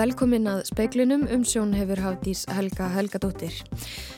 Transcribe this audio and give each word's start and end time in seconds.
Velkomin 0.00 0.46
að 0.48 0.62
speiklinum 0.64 1.26
um 1.28 1.42
sjón 1.44 1.74
hefur 1.76 2.00
hafdís 2.00 2.46
Helga 2.48 2.86
Helgadóttir. 2.94 3.52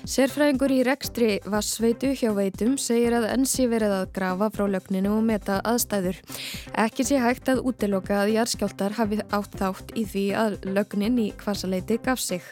Serfræðingur 0.07 0.71
í 0.71 0.77
rekstri 0.87 1.31
Vassveitu 1.51 2.13
hjá 2.21 2.29
veitum 2.37 2.77
segir 2.79 3.17
að 3.19 3.27
ensi 3.33 3.67
verið 3.67 3.97
að 3.97 4.05
grafa 4.15 4.51
frá 4.55 4.69
lögninu 4.71 5.17
og 5.17 5.25
meta 5.27 5.59
aðstæður. 5.67 6.21
Ekki 6.79 7.09
sé 7.09 7.19
hægt 7.19 7.51
að 7.51 7.65
útiloka 7.67 8.21
að 8.21 8.31
jarðskjáltar 8.37 8.95
hafi 9.01 9.19
átt 9.35 9.59
þátt 9.59 9.91
í 9.99 10.07
því 10.13 10.25
að 10.45 10.59
lögnin 10.71 11.19
í 11.19 11.29
kvasaleiti 11.43 11.99
gaf 12.07 12.23
sig. 12.23 12.47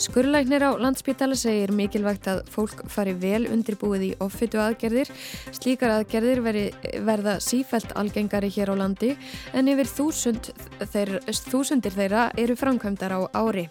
Skurlæknir 0.00 0.64
á 0.64 0.70
landsbytala 0.80 1.36
segir 1.36 1.72
mikilvægt 1.74 2.28
að 2.30 2.40
fólk 2.52 2.84
fari 2.90 3.12
vel 3.18 3.44
undirbúið 3.52 4.06
í 4.06 4.10
offitu 4.24 4.60
aðgerðir. 4.62 5.10
Slíkar 5.52 5.98
aðgerðir 5.98 6.42
veri, 6.44 6.64
verða 7.04 7.36
sífælt 7.44 7.92
algengari 7.98 8.50
hér 8.52 8.72
á 8.72 8.74
landi 8.80 9.12
en 9.52 9.68
yfir 9.68 9.90
þúsund 9.90 10.52
þeir, 10.94 11.18
þúsundir 11.28 11.94
þeirra 11.96 12.30
eru 12.40 12.56
framkvæmdar 12.56 13.16
á 13.16 13.20
ári. 13.36 13.68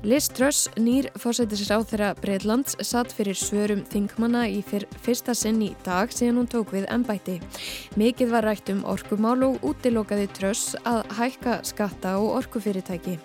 Liz 0.00 0.30
Truss, 0.32 0.70
nýr 0.80 1.10
fórsættisráð 1.20 1.82
þeirra 1.90 2.06
Breitlands, 2.16 2.78
satt 2.88 3.10
fyrir 3.12 3.36
svörum 3.36 3.82
þingmanna 3.90 4.46
í 4.48 4.62
fyr, 4.64 4.86
fyrsta 5.04 5.34
sinn 5.36 5.58
í 5.60 5.74
dag 5.84 6.08
síðan 6.14 6.38
hún 6.40 6.48
tók 6.48 6.72
við 6.72 6.86
ennbætti. 6.88 7.34
Mikið 8.00 8.32
var 8.32 8.48
rætt 8.48 8.72
um 8.72 8.80
orkumál 8.88 9.36
og 9.44 9.60
útilokaði 9.60 10.30
Truss 10.38 10.72
að 10.88 11.02
hækka 11.18 11.58
skatta 11.68 12.14
og 12.22 12.38
orkufyrirtæki. 12.38 13.18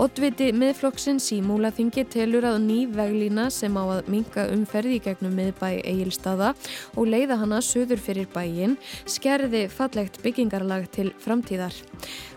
Ottviti 0.00 0.46
miðflokksins 0.56 1.26
í 1.36 1.42
Múlaþingi 1.44 2.06
telur 2.08 2.46
að 2.48 2.62
ný 2.64 2.76
veglína 2.88 3.50
sem 3.52 3.74
á 3.76 3.84
að 3.84 4.06
minka 4.08 4.46
umferði 4.48 4.94
í 4.96 5.02
gegnum 5.04 5.34
miðbæ 5.36 5.82
Egilstaða 5.82 6.54
og 6.96 7.10
leiða 7.12 7.36
hana 7.42 7.58
söður 7.60 8.00
fyrir 8.00 8.30
bæin 8.32 8.78
skerði 9.04 9.66
fallegt 9.68 10.16
byggingarlag 10.24 10.88
til 10.96 11.10
framtíðar. 11.20 11.76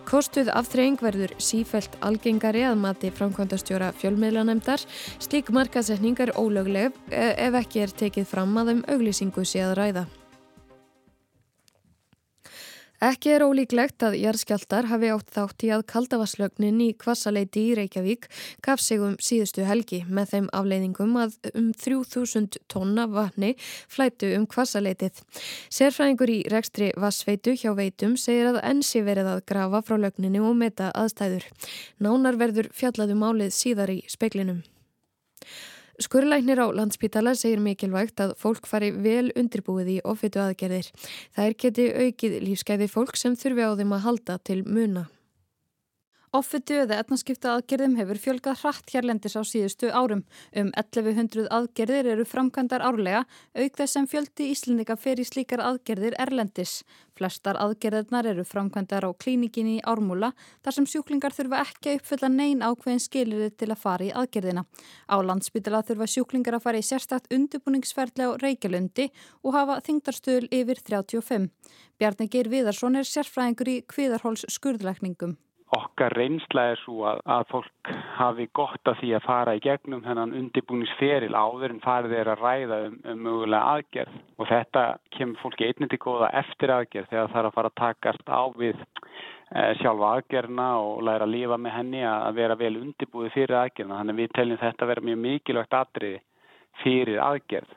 Kostuð 0.04 0.52
aftreying 0.52 1.00
verður 1.00 1.32
sífælt 1.40 1.96
algengari 2.04 2.66
að 2.68 2.76
mati 2.84 3.14
framkvæmdastjóra 3.16 3.88
fjölmiðlanemdar. 4.02 4.84
Slík 5.16 5.48
markasetning 5.48 6.20
er 6.20 6.36
ólögleg 6.36 6.92
eh, 7.08 7.32
ef 7.48 7.56
ekki 7.64 7.86
er 7.86 7.98
tekið 8.04 8.28
fram 8.36 8.52
að 8.60 8.76
um 8.76 8.86
auglýsingu 8.92 9.48
sé 9.48 9.64
að 9.64 9.76
ræða. 9.80 10.06
Ekki 13.04 13.34
er 13.34 13.42
ólíklegt 13.44 14.00
að 14.06 14.14
jarðskjaldar 14.22 14.86
hafi 14.88 15.10
átt 15.12 15.32
þátt 15.34 15.64
í 15.66 15.70
að 15.74 15.82
kaldavaslögnin 15.92 16.78
í 16.80 16.86
Kvassaleiti 16.96 17.66
í 17.68 17.74
Reykjavík 17.76 18.24
gaf 18.64 18.80
sig 18.80 19.02
um 19.04 19.18
síðustu 19.20 19.66
helgi 19.68 19.98
með 20.08 20.30
þeim 20.32 20.46
afleiðingum 20.56 21.18
að 21.20 21.36
um 21.52 21.68
3000 21.76 22.56
tonna 22.72 23.04
vatni 23.12 23.52
flætu 23.92 24.32
um 24.38 24.46
Kvassaleitið. 24.48 25.20
Serfræðingur 25.68 26.32
í 26.32 26.38
rekstri 26.48 26.88
Vassveitu 26.96 27.52
hjá 27.52 27.74
veitum 27.76 28.16
segir 28.16 28.54
að 28.54 28.62
ensi 28.64 29.04
verið 29.04 29.28
að 29.34 29.44
grafa 29.52 29.82
frá 29.84 30.00
lögninu 30.00 30.46
og 30.48 30.56
meta 30.56 30.88
aðstæður. 30.96 31.44
Nánar 32.00 32.40
verður 32.40 32.72
fjallaðu 32.72 33.12
um 33.12 33.24
málið 33.26 33.52
síðar 33.52 33.92
í 33.92 34.00
speklinum. 34.08 34.64
Skurlæknir 35.96 36.60
á 36.60 36.66
landspítala 36.76 37.32
segir 37.32 37.60
mikilvægt 37.64 38.20
að 38.20 38.34
fólk 38.36 38.66
fari 38.68 38.90
vel 38.92 39.30
undirbúið 39.32 39.94
í 39.94 39.98
offitu 40.04 40.42
aðgerðir. 40.44 40.90
Það 41.32 41.48
er 41.48 41.58
geti 41.64 41.86
aukið 42.04 42.38
lífskeiði 42.44 42.88
fólk 42.92 43.16
sem 43.16 43.36
þurfi 43.38 43.64
á 43.64 43.72
þeim 43.80 43.94
að 43.96 44.04
halda 44.04 44.36
til 44.44 44.60
muna. 44.68 45.06
Offitu 46.34 46.74
eða 46.82 46.96
etnaskipta 46.98 47.52
aðgerðum 47.54 47.94
hefur 48.00 48.18
fjölgað 48.18 48.58
hratt 48.64 48.90
hérlendis 48.90 49.36
á 49.38 49.46
síðustu 49.46 49.92
árum. 49.94 50.24
Um 50.58 50.72
1100 50.74 51.46
aðgerðir 51.54 52.08
eru 52.16 52.24
framkvæmdar 52.26 52.82
árlega, 52.82 53.22
auk 53.54 53.78
þess 53.78 53.94
sem 53.94 54.08
fjöldi 54.10 54.48
íslendika 54.50 54.96
fer 54.98 55.22
í 55.22 55.26
slíkar 55.28 55.62
aðgerðir 55.62 56.16
erlendis. 56.18 56.82
Flestar 57.16 57.56
aðgerðirnar 57.62 58.26
eru 58.32 58.42
framkvæmdar 58.44 59.06
á 59.06 59.10
klínikinni 59.14 59.78
í 59.78 59.84
Ármúla, 59.86 60.32
þar 60.66 60.76
sem 60.76 60.90
sjúklingar 60.90 61.32
þurfa 61.32 61.62
ekki 61.62 61.94
að 61.94 62.00
uppfylla 62.00 62.32
neyn 62.34 62.66
ákveðin 62.66 63.00
skilirði 63.06 63.54
til 63.54 63.70
að 63.70 63.80
fara 63.86 64.04
í 64.04 64.12
aðgerðina. 64.12 64.66
Á 65.06 65.16
landsbytala 65.22 65.84
þurfa 65.86 66.10
sjúklingar 66.10 66.58
að 66.58 66.66
fara 66.66 66.82
í 66.82 66.84
sérstakt 66.90 67.32
undirbúningsferðli 67.32 68.28
á 68.28 68.30
Reykjalundi 68.42 69.08
og 69.46 69.56
hafa 69.56 69.80
þingdarstöðul 69.86 70.50
yfir 70.50 70.82
35. 70.82 71.48
Bjarni 71.96 72.28
Geir 72.28 72.52
Viðarsson 72.52 73.00
er 73.00 73.08
sérfræðingur 73.08 73.72
í 73.72 73.80
kviðarhóls 73.88 74.44
skurðlækningum 74.52 75.38
okkar 75.74 76.14
reynsla 76.14 76.62
er 76.72 76.78
svo 76.78 77.02
að, 77.10 77.20
að 77.26 77.44
fólk 77.50 77.90
hafi 78.16 78.46
gott 78.54 78.90
af 78.90 79.00
því 79.00 79.12
að 79.16 79.24
fara 79.26 79.54
í 79.58 79.62
gegnum 79.64 80.04
þennan 80.04 80.34
undibúningsferil 80.38 81.34
áður 81.34 81.74
en 81.74 81.80
farið 81.82 82.12
er 82.20 82.28
að 82.30 82.44
ræða 82.44 82.78
um, 82.86 82.98
um 83.10 83.24
mögulega 83.26 83.72
aðgerð 83.74 84.18
og 84.38 84.50
þetta 84.50 84.84
kemur 85.16 85.40
fólki 85.42 85.66
einnig 85.66 85.90
til 85.90 85.98
góða 86.04 86.28
eftir 86.38 86.72
aðgerð 86.74 87.10
þegar 87.10 87.32
það 87.32 87.40
er 87.40 87.48
að 87.48 87.56
fara 87.56 87.72
að 87.72 87.80
takast 87.80 88.30
á 88.30 88.42
við 88.54 88.76
e, 88.78 89.64
sjálfa 89.80 90.10
aðgerðna 90.12 90.68
og 90.84 91.00
læra 91.08 91.26
að 91.26 91.34
lifa 91.34 91.58
með 91.64 91.74
henni 91.80 92.04
að 92.10 92.38
vera 92.38 92.58
vel 92.60 92.76
undibúið 92.84 93.34
fyrir 93.34 93.58
aðgerðna 93.64 93.98
þannig 94.02 94.16
að 94.16 94.22
við 94.22 94.36
teljum 94.38 94.60
þetta 94.60 94.86
að 94.86 94.92
vera 94.92 95.06
mjög 95.08 95.18
mikilvægt 95.24 95.76
atriði 95.80 96.20
fyrir 96.84 97.18
aðgerð. 97.24 97.74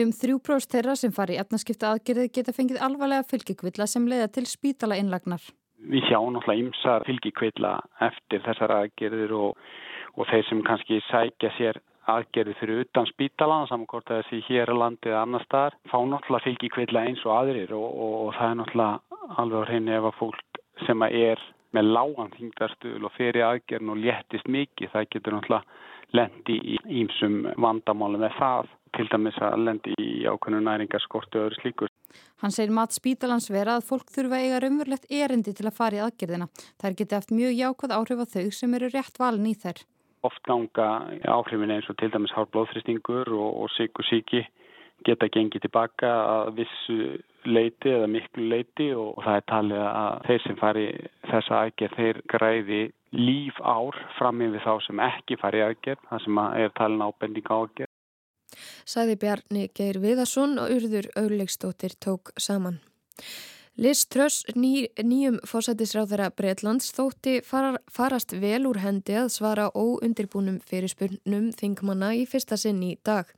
Um 0.00 0.10
þrjúbróst 0.12 0.72
þeirra 0.72 0.96
sem 0.98 1.14
fari 1.14 1.36
í 1.36 1.38
efnaskipta 1.38 1.92
aðgerði 1.92 2.32
geta 2.34 2.56
fengið 2.56 2.82
alvarlega 2.82 3.28
fylgjikvilla 3.30 3.86
sem 3.86 4.08
leiða 4.08 4.26
til 4.32 4.46
spítala 4.48 4.98
innlagnar. 4.98 5.44
Við 5.86 6.08
sjáum 6.08 6.32
náttúrulega 6.34 6.64
ymsar 6.64 7.04
fylgikvilla 7.06 7.74
eftir 8.08 8.42
þessar 8.46 8.74
aðgerðir 8.80 9.34
og, 9.38 9.58
og 10.16 10.30
þeir 10.30 10.48
sem 10.48 10.62
kannski 10.66 11.02
sækja 11.10 11.52
sér 11.58 11.80
aðgerði 12.10 12.54
fyrir 12.60 12.84
utan 12.84 13.08
spítalan 13.10 13.66
samankort 13.70 14.10
að 14.10 14.22
þessi 14.24 14.42
hér 14.48 14.70
að 14.72 14.80
landi 14.82 15.10
eða 15.10 15.24
annar 15.26 15.44
staðar 15.46 15.76
fá 15.90 15.98
náttúrulega 15.98 16.46
fylgikvilla 16.46 17.04
eins 17.08 17.24
og 17.26 17.34
aðrir 17.34 17.74
og, 17.74 17.86
og, 17.86 18.14
og 18.26 18.32
það 18.38 18.50
er 18.52 18.58
náttúrulega 18.60 19.38
alveg 19.42 19.58
á 19.58 19.68
hreinu 19.70 19.96
ef 19.96 20.08
að 20.10 20.18
fólk 20.20 20.60
sem 20.86 21.06
að 21.06 21.18
er 21.22 21.44
með 21.76 21.90
lágan 21.96 22.32
þingdarstuðul 22.36 23.08
og 23.08 23.14
fyrir 23.16 23.46
aðgerðin 23.48 23.92
og 23.92 24.02
léttist 24.04 24.50
mikið 24.56 24.92
það 24.94 25.10
getur 25.14 25.36
náttúrulega 25.36 25.84
lendi 26.16 26.56
í 26.62 26.76
ímsum 27.02 27.40
vandamálum 27.60 28.22
með 28.22 28.36
það 28.38 28.72
til 28.96 29.08
dæmis 29.12 29.38
að 29.42 29.64
lendi 29.66 29.96
í 30.00 30.10
ákveðinu 30.30 30.62
næringarskortu 30.64 31.40
og 31.40 31.48
öðru 31.48 31.60
slíkur. 31.60 31.95
Hann 32.42 32.52
segir 32.52 32.74
mat 32.76 32.92
spítalans 32.92 33.48
vera 33.48 33.78
að 33.78 33.86
fólk 33.88 34.10
þurfa 34.12 34.40
eiga 34.42 34.60
raunverulegt 34.60 35.06
erindi 35.08 35.54
til 35.56 35.68
að 35.70 35.76
fara 35.78 35.96
í 35.96 36.02
aðgerðina. 36.04 36.48
Það 36.82 36.98
geti 36.98 37.16
haft 37.16 37.32
mjög 37.32 37.54
jákvæð 37.56 37.94
áhrif 37.96 38.20
á 38.20 38.26
þau 38.34 38.50
sem 38.58 38.76
eru 38.76 38.90
rétt 38.92 39.20
valin 39.22 39.48
í 39.48 39.54
þær. 39.56 39.80
Oft 40.26 40.42
ganga 40.48 40.88
áhrifin 41.32 41.72
eins 41.72 41.88
og 41.88 41.96
til 42.00 42.10
dæmis 42.12 42.34
hár 42.36 42.50
blóðþristingur 42.52 43.32
og, 43.32 43.50
og 43.62 43.72
sík 43.76 43.96
og 43.96 44.08
síki 44.10 44.44
geta 45.06 45.28
gengið 45.32 45.66
tilbaka 45.66 46.10
að 46.10 46.52
vissu 46.60 46.98
leiti 47.46 47.92
eða 47.92 48.08
miklu 48.10 48.46
leiti 48.50 48.88
og 48.96 49.20
það 49.24 49.38
er 49.38 49.44
talið 49.52 49.82
að 49.86 50.22
þeir 50.26 50.44
sem 50.44 50.60
fari 50.60 50.86
þessa 51.30 51.60
aðgerð 51.62 51.98
þeir 52.00 52.22
græði 52.32 52.80
líf 53.16 53.60
ár 53.62 53.98
fram 54.18 54.42
yfir 54.44 54.64
þá 54.64 54.72
sem 54.86 55.02
ekki 55.06 55.38
fari 55.40 55.62
aðgerð, 55.64 56.02
það 56.10 56.24
sem 56.24 56.40
er 56.44 56.72
talin 56.76 57.06
ábending 57.06 57.48
á 57.48 57.56
aðgerð. 57.56 57.85
Sæði 58.86 59.16
Bjarni 59.18 59.66
Geir 59.74 59.98
Viðarsson 59.98 60.60
og 60.62 60.70
urður 60.70 61.10
auðlegstóttir 61.18 61.96
tók 61.98 62.30
saman. 62.38 62.78
Liz 63.76 64.06
Truss, 64.08 64.46
ný, 64.56 64.86
nýjum 65.04 65.36
fósættisráðara 65.44 66.30
Breitlands, 66.32 66.94
þótti 66.96 67.42
far, 67.44 67.76
farast 67.92 68.32
vel 68.40 68.62
úr 68.70 68.78
hendi 68.80 69.18
að 69.20 69.28
svara 69.34 69.66
óundirbúnum 69.76 70.62
fyrirspurnum 70.64 71.50
þingmanna 71.52 72.14
í 72.16 72.22
fyrsta 72.30 72.56
sinn 72.56 72.80
í 72.86 72.94
dag. 73.04 73.28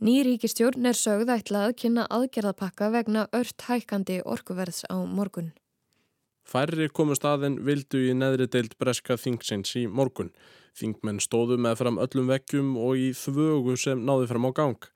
Ný 0.00 0.22
ríkistjórn 0.24 0.88
er 0.88 0.96
sögð 0.96 1.34
ætlað 1.36 1.68
að 1.68 1.76
kynna 1.82 2.06
aðgerðapakka 2.08 2.88
vegna 2.94 3.26
ört 3.36 3.66
hækandi 3.68 4.22
orkuverðs 4.24 4.86
á 4.88 5.04
morgun. 5.04 5.52
Færri 6.48 6.88
komust 6.88 7.24
aðein 7.28 7.60
vildu 7.66 8.06
í 8.08 8.16
neðri 8.16 8.48
deilt 8.48 8.78
breska 8.80 9.18
þingsins 9.20 9.76
í 9.80 9.84
morgun. 9.84 10.32
Þingmenn 10.74 11.20
stóðu 11.22 11.58
með 11.62 11.78
fram 11.82 12.00
öllum 12.02 12.30
vekkjum 12.32 12.74
og 12.82 12.98
í 12.98 13.12
þvögu 13.14 13.76
sem 13.78 14.00
náði 14.02 14.30
fram 14.32 14.48
á 14.48 14.52
gang. 14.56 14.88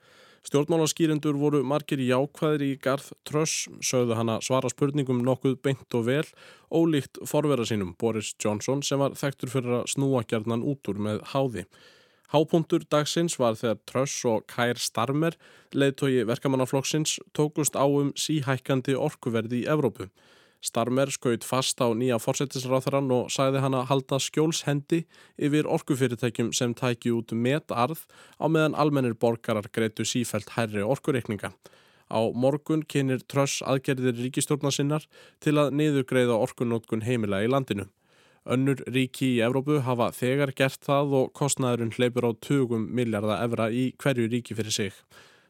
Stjórnmálaskýrendur 0.48 1.36
voru 1.38 1.60
margir 1.66 2.00
jákvæðir 2.00 2.62
í 2.64 2.70
Garð 2.82 3.10
Tröss, 3.28 3.66
sögðu 3.84 4.16
hana 4.16 4.38
svara 4.42 4.70
spurningum 4.72 5.20
nokkuð 5.26 5.58
beint 5.62 5.94
og 5.98 6.06
vel, 6.06 6.24
ólíkt 6.70 7.20
forvera 7.28 7.66
sínum 7.68 7.92
Boris 8.00 8.32
Johnson 8.40 8.82
sem 8.86 9.02
var 9.02 9.18
þekktur 9.18 9.52
fyrir 9.52 9.76
að 9.80 9.90
snúa 9.92 10.22
gerðnan 10.30 10.64
út 10.66 10.90
úr 10.90 11.02
með 11.04 11.22
háði. 11.34 11.66
Hápuntur 12.32 12.82
dagsins 12.92 13.38
var 13.40 13.54
þegar 13.56 13.78
Tröss 13.88 14.24
og 14.28 14.46
Kær 14.50 14.80
Starmer, 14.80 15.36
leiðtogi 15.72 16.26
verkamannaflokksins, 16.28 17.18
tókust 17.36 17.76
á 17.78 17.84
um 17.88 18.10
síhækkandi 18.16 18.96
orkuverði 18.96 19.62
í 19.62 19.68
Evrópu. 19.68 20.10
Starmer 20.58 21.06
skaut 21.14 21.44
fast 21.46 21.78
á 21.78 21.86
nýja 21.94 22.16
fórsetisráþarann 22.18 23.12
og 23.14 23.28
sagði 23.30 23.60
hann 23.62 23.76
að 23.78 23.90
halda 23.92 24.18
skjólshendi 24.18 25.04
yfir 25.38 25.68
orkufyrirtækjum 25.70 26.50
sem 26.50 26.74
tæki 26.74 27.12
út 27.14 27.30
metarð 27.30 28.02
á 28.42 28.46
meðan 28.50 28.74
almennir 28.74 29.14
borgarar 29.14 29.70
greitu 29.70 30.02
sífælt 30.02 30.50
hærri 30.56 30.82
orkureikninga. 30.82 31.52
Á 32.10 32.20
morgun 32.34 32.82
kynir 32.82 33.22
tröss 33.30 33.62
aðgerðir 33.62 34.18
ríkistjórna 34.18 34.72
sinnar 34.74 35.06
til 35.44 35.54
að 35.62 35.76
niðurgreiða 35.78 36.40
orkunótkun 36.42 37.06
heimila 37.06 37.44
í 37.44 37.52
landinu. 37.52 37.86
Önnur 38.48 38.82
ríki 38.88 39.36
í 39.36 39.40
Evrópu 39.44 39.82
hafa 39.84 40.10
þegar 40.16 40.54
gert 40.56 40.82
það 40.82 41.14
og 41.20 41.32
kostnæðurinn 41.38 41.94
hleypur 41.94 42.26
á 42.26 42.32
20 42.34 42.86
miljardar 42.98 43.44
evra 43.44 43.70
í 43.70 43.92
hverju 44.00 44.26
ríki 44.32 44.56
fyrir 44.58 44.74
sig. 44.74 44.94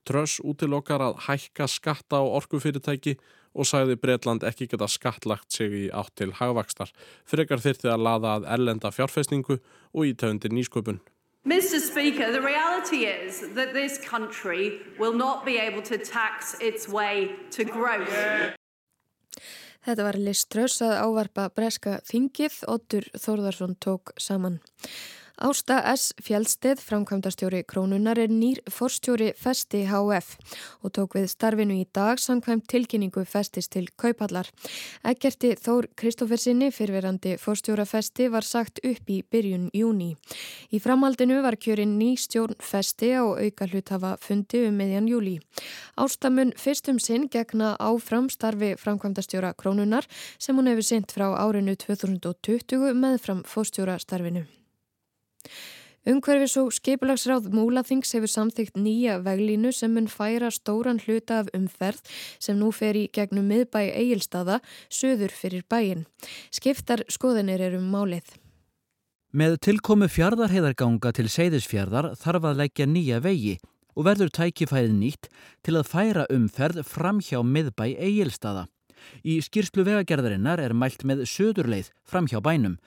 Tröss 0.04 0.40
útilokkar 0.44 1.00
að 1.04 1.20
hækka 1.28 1.68
skatta 1.70 2.20
á 2.20 2.24
orkufyrirtæki 2.26 3.16
og 3.16 3.37
sagði 3.68 3.96
Breitland 4.00 4.44
ekki 4.46 4.68
geta 4.70 4.88
skattlagt 4.88 5.52
sig 5.52 5.72
í 5.72 5.84
átt 5.94 6.14
til 6.18 6.32
hagvakstar. 6.38 6.92
Frekar 7.28 7.62
þyrti 7.62 7.90
að 7.92 8.04
laða 8.06 8.34
að 8.38 8.48
erlenda 8.56 8.92
fjárfestingu 8.94 9.58
og 9.58 10.10
ítöfundir 10.10 10.54
nýsköpun. 10.54 11.00
Mr 11.44 11.80
Speaker, 11.80 12.32
the 12.32 12.42
reality 12.42 13.06
is 13.06 13.40
that 13.54 13.72
this 13.72 13.98
country 13.98 14.80
will 14.98 15.14
not 15.14 15.44
be 15.44 15.56
able 15.58 15.82
to 15.82 15.96
tax 15.96 16.54
its 16.60 16.88
way 16.88 17.30
to 17.50 17.64
growth. 17.64 18.12
Þetta 19.86 20.04
var 20.04 20.18
liströs 20.20 20.82
að 20.84 20.98
ávarpa 21.00 21.46
breska 21.54 22.00
þingið, 22.04 22.58
Otur 22.68 23.06
Þórðarsson 23.16 23.78
tók 23.80 24.12
saman. 24.20 24.58
Ásta 25.38 25.94
S. 25.96 26.14
Fjálsteð, 26.22 26.80
framkvæmdastjóri 26.82 27.62
Krónunar, 27.62 28.18
er 28.18 28.26
nýr 28.26 28.58
forstjóri 28.66 29.28
Festi 29.38 29.84
HF 29.86 30.34
og 30.82 30.90
tók 30.90 31.14
við 31.14 31.28
starfinu 31.30 31.76
í 31.78 31.84
dag 31.94 32.18
samkvæmt 32.18 32.66
tilkynningu 32.66 33.22
Festis 33.22 33.70
til 33.70 33.86
Kaupallar. 33.94 34.50
Ekkerti 35.06 35.52
Þór 35.62 35.86
Kristófersinni, 35.94 36.72
fyrverandi 36.74 37.36
forstjóra 37.38 37.86
Festi, 37.86 38.26
var 38.34 38.42
sagt 38.42 38.82
upp 38.82 39.14
í 39.14 39.20
byrjun 39.22 39.70
júni. 39.70 40.16
Í 40.74 40.82
framhaldinu 40.82 41.38
var 41.46 41.54
kjörin 41.54 41.94
ný 42.02 42.16
stjórn 42.18 42.58
Festi 42.58 43.14
á 43.14 43.22
auka 43.22 43.70
hluthafa 43.70 44.16
fundi 44.18 44.66
um 44.66 44.74
meðjan 44.74 45.06
júli. 45.06 45.38
Ástamun 45.94 46.50
fyrstum 46.58 46.98
sinn 46.98 47.30
gegna 47.30 47.76
áfram 47.78 48.26
starfi 48.26 48.74
framkvæmdastjóra 48.74 49.54
Krónunar 49.54 50.10
sem 50.36 50.58
hún 50.58 50.66
hefur 50.66 50.82
synt 50.82 51.14
frá 51.14 51.30
árinu 51.30 51.78
2020 51.78 52.90
með 52.90 53.20
fram 53.22 53.46
forstjóra 53.46 54.00
starfinu. 54.02 54.48
Ungverfis 56.08 56.54
og 56.56 56.70
skipulagsráð 56.72 57.50
Múlaþings 57.52 58.14
hefur 58.14 58.30
samþygt 58.32 58.78
nýja 58.80 59.18
veglínu 59.20 59.74
sem 59.76 59.92
mun 59.92 60.06
færa 60.08 60.48
stóran 60.54 61.00
hluta 61.02 61.42
af 61.42 61.50
umferð 61.52 62.00
sem 62.40 62.56
nú 62.56 62.70
fer 62.72 62.96
í 62.96 63.08
gegnum 63.12 63.50
miðbæ 63.50 63.82
eigilstaða, 63.92 64.60
söður 64.88 65.34
fyrir 65.34 65.66
bæin. 65.68 66.06
Skiptar 66.54 67.02
skoðinir 67.12 67.60
er 67.60 67.76
um 67.76 67.90
málið. 67.92 68.38
Með 69.36 69.58
tilkomu 69.66 70.08
fjardarheðarganga 70.08 71.12
til 71.12 71.28
seyðisfjardar 71.28 72.14
þarf 72.16 72.46
að 72.48 72.62
leggja 72.62 72.86
nýja 72.88 73.20
vegi 73.20 73.58
og 73.98 74.06
verður 74.06 74.32
tækifæðið 74.38 74.96
nýtt 74.96 75.28
til 75.66 75.76
að 75.76 75.90
færa 75.90 76.24
umferð 76.32 76.86
fram 76.88 77.20
hjá 77.20 77.42
miðbæ 77.44 77.84
eigilstaða. 77.98 78.64
Í 79.28 79.38
skýrslu 79.44 79.84
vegagerðarinnar 79.84 80.62
er 80.62 80.72
mælt 80.72 81.04
með 81.04 81.26
söðurleið 81.28 81.92
fram 82.08 82.26
hjá 82.30 82.40
bænum 82.40 82.78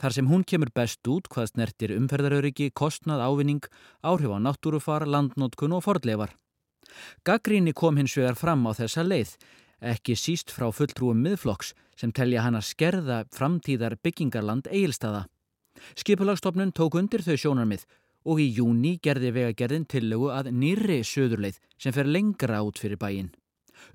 þar 0.00 0.16
sem 0.16 0.28
hún 0.30 0.44
kemur 0.48 0.72
best 0.74 1.06
út 1.08 1.28
hvað 1.28 1.52
snertir 1.52 1.94
umferðaröryggi, 1.96 2.70
kostnað, 2.72 3.20
ávinning, 3.20 3.64
áhrif 4.02 4.32
á 4.32 4.38
náttúrufar, 4.40 5.06
landnótkun 5.06 5.76
og 5.76 5.84
fordleifar. 5.84 6.32
Gaggríni 7.24 7.74
kom 7.76 8.00
hins 8.00 8.16
vegar 8.16 8.38
fram 8.38 8.64
á 8.66 8.72
þessa 8.74 9.04
leið, 9.04 9.34
ekki 9.80 10.16
síst 10.16 10.52
frá 10.52 10.70
fulltrúum 10.72 11.20
miðflokks 11.24 11.74
sem 12.00 12.12
telja 12.12 12.44
hann 12.44 12.56
að 12.58 12.68
skerða 12.72 13.24
framtíðar 13.34 13.98
byggingarland 14.02 14.68
eigilstaða. 14.72 15.26
Skipulagstofnun 15.96 16.72
tók 16.76 16.96
undir 16.98 17.24
þau 17.24 17.36
sjónarmið 17.36 17.86
og 18.28 18.40
í 18.40 18.50
júni 18.52 18.96
gerði 19.02 19.32
vegagerðin 19.36 19.86
tillögu 19.88 20.30
að 20.34 20.50
nýri 20.52 21.00
söðurleið 21.06 21.60
sem 21.80 21.94
fer 21.96 22.08
lengra 22.08 22.60
út 22.66 22.80
fyrir 22.80 23.00
bæin. 23.00 23.30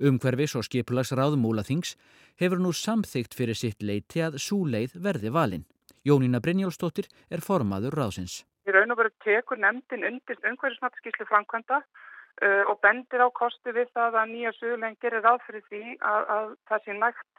Umhverfis 0.01 0.55
og 0.57 0.65
skipulagsráð 0.65 1.37
Múlaþings 1.37 1.93
hefur 2.41 2.61
nú 2.61 2.73
samþygt 2.73 3.37
fyrir 3.37 3.57
sitt 3.57 3.85
leiti 3.85 4.23
að 4.25 4.39
súleið 4.41 4.97
verði 4.97 5.31
valinn. 5.33 5.65
Jónína 6.05 6.41
Brynjálsdóttir 6.45 7.07
er 7.33 7.41
formaður 7.41 7.97
ráðsins. 7.99 8.43
Í 8.65 8.73
raun 8.73 8.93
og 8.93 8.99
veru 9.01 9.13
tekur 9.25 9.61
nefndin 9.61 10.05
undir 10.05 10.37
umhverfismatskíslu 10.41 11.25
framkvæmda 11.29 11.81
uh, 11.81 12.63
og 12.69 12.77
bendir 12.85 13.25
á 13.25 13.29
kosti 13.33 13.73
við 13.73 13.89
það 13.97 14.19
að 14.21 14.33
nýja 14.33 14.53
suðulegn 14.59 14.99
gerir 15.01 15.25
ráð 15.25 15.41
fyrir 15.47 15.65
því 15.69 15.83
að, 15.99 16.21
að 16.35 16.53
það 16.69 16.85
sé 16.85 16.97
nægt 16.99 17.31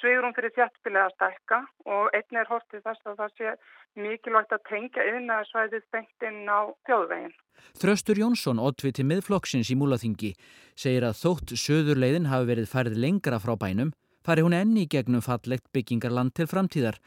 sveigurum 0.00 0.34
fyrir 0.36 0.52
þjættbilega 0.56 1.08
að 1.08 1.14
stækka 1.16 1.58
og 1.94 2.14
einnig 2.16 2.40
er 2.40 2.50
hortið 2.50 2.84
þess 2.86 3.08
að 3.10 3.18
það 3.20 3.34
sé 3.38 3.54
mikilvægt 4.02 4.54
að 4.56 4.62
tengja 4.70 5.08
inn 5.12 5.32
að 5.32 5.48
svæðið 5.50 5.88
bengt 5.92 6.26
inn 6.28 6.46
á 6.48 6.60
þjóðveginn. 6.88 7.34
Þröstur 7.82 8.20
Jónsson, 8.22 8.62
oddviti 8.62 9.04
miðflokksins 9.04 9.70
í 9.72 9.76
Múlaþingi, 9.78 10.32
segir 10.78 11.04
að 11.06 11.18
þótt 11.20 11.52
söðurleiðin 11.60 12.30
hafi 12.32 12.48
verið 12.48 12.70
færið 12.72 12.96
lengra 13.04 13.42
frá 13.42 13.52
bænum, 13.60 13.92
fari 14.24 14.46
hún 14.46 14.56
enni 14.56 14.86
gegnum 14.88 15.24
fallegt 15.24 15.68
byggingarland 15.76 16.32
til 16.38 16.48
framtíðar 16.48 16.98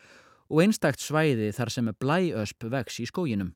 og 0.50 0.62
einstakt 0.63 1.01
svæði 1.01 1.51
þar 1.56 1.71
sem 1.74 1.92
blæösp 2.00 2.68
vex 2.71 3.00
í 3.01 3.07
skóginum. 3.09 3.53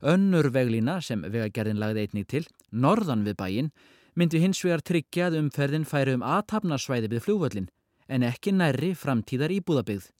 Önnur 0.00 0.48
veglína 0.54 1.00
sem 1.04 1.22
vegagerðin 1.22 1.80
lagði 1.80 2.06
einnig 2.06 2.26
til, 2.30 2.44
norðan 2.72 3.24
við 3.26 3.36
bæin, 3.38 3.70
myndi 4.14 4.40
hins 4.42 4.62
vegar 4.64 4.82
tryggja 4.82 5.28
að 5.28 5.38
umferðin 5.42 5.86
færi 5.88 6.16
um 6.16 6.24
aðtapnarsvæði 6.24 7.10
við 7.12 7.24
flúvöllin 7.26 7.70
en 8.08 8.24
ekki 8.26 8.52
nærri 8.52 8.92
framtíðar 8.96 9.52
íbúðabigð. 9.54 10.10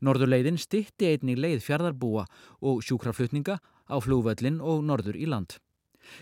Norðurleiðin 0.00 0.58
stitti 0.58 1.12
einnig 1.12 1.38
leið 1.38 1.62
fjardarbúa 1.64 2.24
og 2.64 2.82
sjúkraflutninga 2.84 3.58
á 3.60 3.96
flúvöllin 4.02 4.58
og 4.60 4.82
norður 4.84 5.18
í 5.20 5.28
land. 5.28 5.58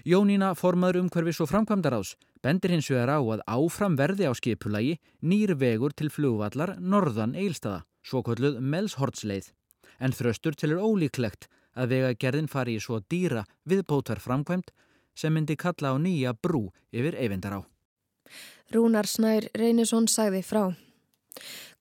Jónína 0.09 0.55
formaður 0.56 1.03
umhverfis 1.05 1.43
og 1.44 1.50
framkvæmdaráðs 1.53 2.15
bendir 2.44 2.73
hins 2.73 2.88
vegar 2.91 3.15
á 3.17 3.20
að 3.20 3.44
áfram 3.47 3.97
verði 4.00 4.29
á 4.29 4.32
skipulagi 4.37 4.99
nýr 5.23 5.55
vegur 5.61 5.93
til 5.97 6.11
flúvallar 6.12 6.77
norðan 6.81 7.37
eilstaða 7.37 7.85
svo 8.05 8.23
kolluð 8.23 8.61
melshortsleið, 8.61 9.51
en 9.99 10.12
þröstur 10.12 10.56
til 10.59 10.75
er 10.75 10.85
ólíklegt 10.85 11.49
að 11.75 11.97
vegagerðin 11.97 12.51
fari 12.51 12.77
í 12.79 12.83
svo 12.83 13.01
dýra 13.11 13.45
viðbótar 13.69 14.23
framkvæmt 14.23 14.71
sem 15.19 15.35
myndi 15.35 15.56
kalla 15.56 15.95
á 15.95 15.97
nýja 15.99 16.35
brú 16.35 16.69
yfir 16.93 17.17
eyvindar 17.19 17.59
á. 17.59 17.61
Rúnar 18.75 19.06
Snær 19.06 19.49
Reynisson 19.55 20.09
sagði 20.11 20.43
frá. 20.43 20.65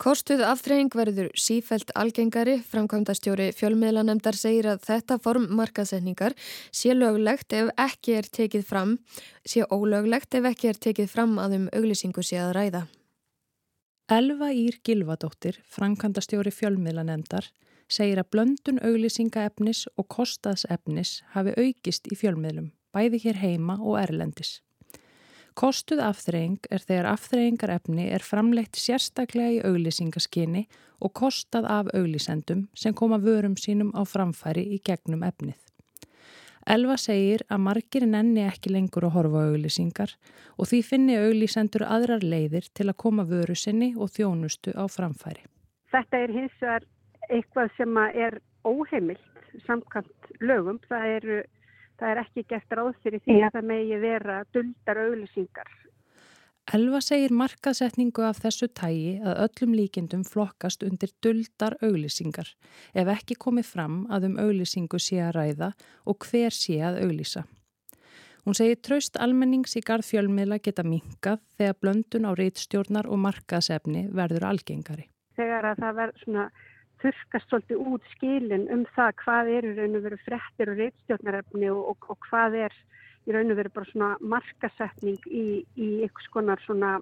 Kostuð 0.01 0.41
aftreying 0.41 0.89
verður 0.97 1.29
sífælt 1.37 1.91
algengari, 1.99 2.55
framkvæmdastjóri 2.71 3.51
fjölmiðlanemdar 3.53 4.37
segir 4.37 4.71
að 4.71 4.81
þetta 4.87 5.19
form 5.21 5.45
markasetningar 5.59 6.33
sé 6.73 6.95
löglegt 6.97 7.53
ef 7.53 7.69
ekki 7.77 8.17
er 8.17 8.29
tekið 8.39 8.65
fram, 8.65 8.97
sé 9.45 9.63
ólöglegt 9.69 10.33
ef 10.39 10.49
ekki 10.49 10.73
er 10.73 10.81
tekið 10.87 11.13
fram 11.13 11.37
að 11.37 11.59
um 11.59 11.69
auglýsingu 11.77 12.25
sé 12.25 12.41
að 12.41 12.53
ræða. 12.57 12.85
Elva 14.11 14.49
Ír 14.51 14.81
Gilvadóttir, 14.83 15.61
frankandastjóri 15.71 16.51
fjölmiðlanemdar, 16.51 17.45
segir 17.87 18.19
að 18.19 18.33
blöndun 18.35 18.81
auglýsingaefnis 18.83 19.85
og 19.95 20.09
kostaðsefnis 20.11 21.21
hafi 21.31 21.53
aukist 21.55 22.09
í 22.11 22.17
fjölmiðlum, 22.19 22.73
bæði 22.91 23.21
hér 23.23 23.39
heima 23.39 23.77
og 23.79 23.95
erlendis. 24.01 24.57
Kostuð 25.55 26.01
afþreying 26.03 26.67
er 26.67 26.83
þegar 26.83 27.13
afþreyingarefni 27.13 28.09
er 28.11 28.27
framleitt 28.27 28.75
sérstaklega 28.75 29.55
í 29.55 29.63
auglýsingaskinni 29.71 30.65
og 30.99 31.13
kostað 31.15 31.69
af 31.71 31.93
auglýsendum 31.95 32.67
sem 32.75 32.91
koma 32.91 33.21
vörum 33.23 33.55
sínum 33.55 33.95
á 33.95 34.03
framfæri 34.03 34.65
í 34.75 34.81
gegnum 34.83 35.23
efnið. 35.23 35.55
Elva 36.63 36.95
segir 36.95 37.43
að 37.51 37.63
margir 37.65 38.05
nenni 38.07 38.45
ekki 38.47 38.71
lengur 38.71 39.07
að 39.07 39.15
horfa 39.17 39.43
auglýsingar 39.49 40.13
og 40.55 40.69
því 40.69 40.79
finni 40.87 41.17
auglýsendur 41.19 41.83
aðrar 41.83 42.23
leiðir 42.23 42.69
til 42.71 42.87
að 42.87 42.99
koma 43.03 43.25
vöru 43.27 43.55
sinni 43.55 43.91
og 43.97 44.13
þjónustu 44.15 44.71
á 44.71 44.87
framfæri. 44.87 45.43
Þetta 45.91 46.23
er 46.23 46.35
hins 46.37 46.55
vegar 46.61 46.87
eitthvað 47.29 47.75
sem 47.77 47.99
er 48.03 48.39
óheimilt 48.63 49.63
samkvæmt 49.67 50.31
lögum. 50.39 50.79
Það 50.87 51.07
er, 51.17 51.29
það 51.99 52.13
er 52.13 52.23
ekki 52.23 52.45
gert 52.49 52.77
ráð 52.79 52.93
fyrir 53.03 53.23
því 53.27 53.39
að 53.43 53.57
það 53.57 53.69
megi 53.73 53.99
vera 54.07 54.43
duldar 54.55 55.03
auglýsingar 55.03 55.73
Elva 56.71 57.01
segir 57.03 57.33
markasetningu 57.35 58.23
af 58.23 58.37
þessu 58.39 58.69
tægi 58.71 59.17
að 59.19 59.39
öllum 59.45 59.73
líkindum 59.75 60.21
flokkast 60.23 60.85
undir 60.87 61.11
duldar 61.19 61.75
auglýsingar 61.83 62.53
ef 62.95 63.09
ekki 63.11 63.35
komið 63.35 63.67
fram 63.67 63.97
að 64.07 64.29
um 64.29 64.37
auglýsingu 64.39 64.99
sé 65.03 65.19
að 65.19 65.33
ræða 65.35 65.69
og 66.07 66.23
hver 66.23 66.55
sé 66.55 66.77
að 66.79 67.01
auglýsa. 67.03 67.43
Hún 68.47 68.55
segir 68.55 68.79
traust 68.79 69.19
almennings 69.19 69.75
í 69.75 69.83
garð 69.83 70.07
fjölmiðla 70.07 70.61
geta 70.63 70.87
minkað 70.87 71.43
þegar 71.57 71.77
blöndun 71.83 72.27
á 72.27 72.31
reitstjórnar 72.39 73.11
og 73.11 73.19
markasefni 73.27 74.07
verður 74.15 74.47
algengari. 74.47 75.09
Þegar 75.35 75.67
að 75.67 75.83
það 75.83 75.99
verður 75.99 76.23
svona 76.23 76.47
þurkast 77.03 77.51
svolítið 77.51 77.87
út 77.91 78.09
skilin 78.15 78.65
um 78.71 78.87
það 78.95 79.13
hvað 79.25 79.53
eru 79.59 79.75
raun 79.81 79.99
og 79.99 80.07
veru 80.07 80.23
frettir 80.23 80.71
og 80.71 80.79
reitstjórnarefni 80.79 81.71
og, 81.75 81.85
og, 81.91 82.11
og 82.15 82.27
hvað 82.29 82.59
er 82.69 82.81
í 83.27 83.35
raun 83.35 83.51
og 83.53 83.59
veru 83.59 83.73
bara 83.73 83.89
svona 83.91 84.09
markasetning 84.19 85.19
í, 85.27 85.63
í 85.75 85.89
einhvers 86.05 86.29
konar 86.33 86.61
svona 86.65 86.95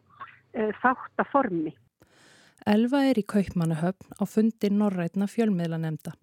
e, 0.53 0.71
þáttaformi. 0.81 1.73
Elva 2.69 3.05
er 3.09 3.17
í 3.17 3.25
Kaupmannahöfn 3.25 4.21
á 4.21 4.23
fundi 4.29 4.69
Norrætna 4.69 5.27
fjölmiðlanemda. 5.31 6.13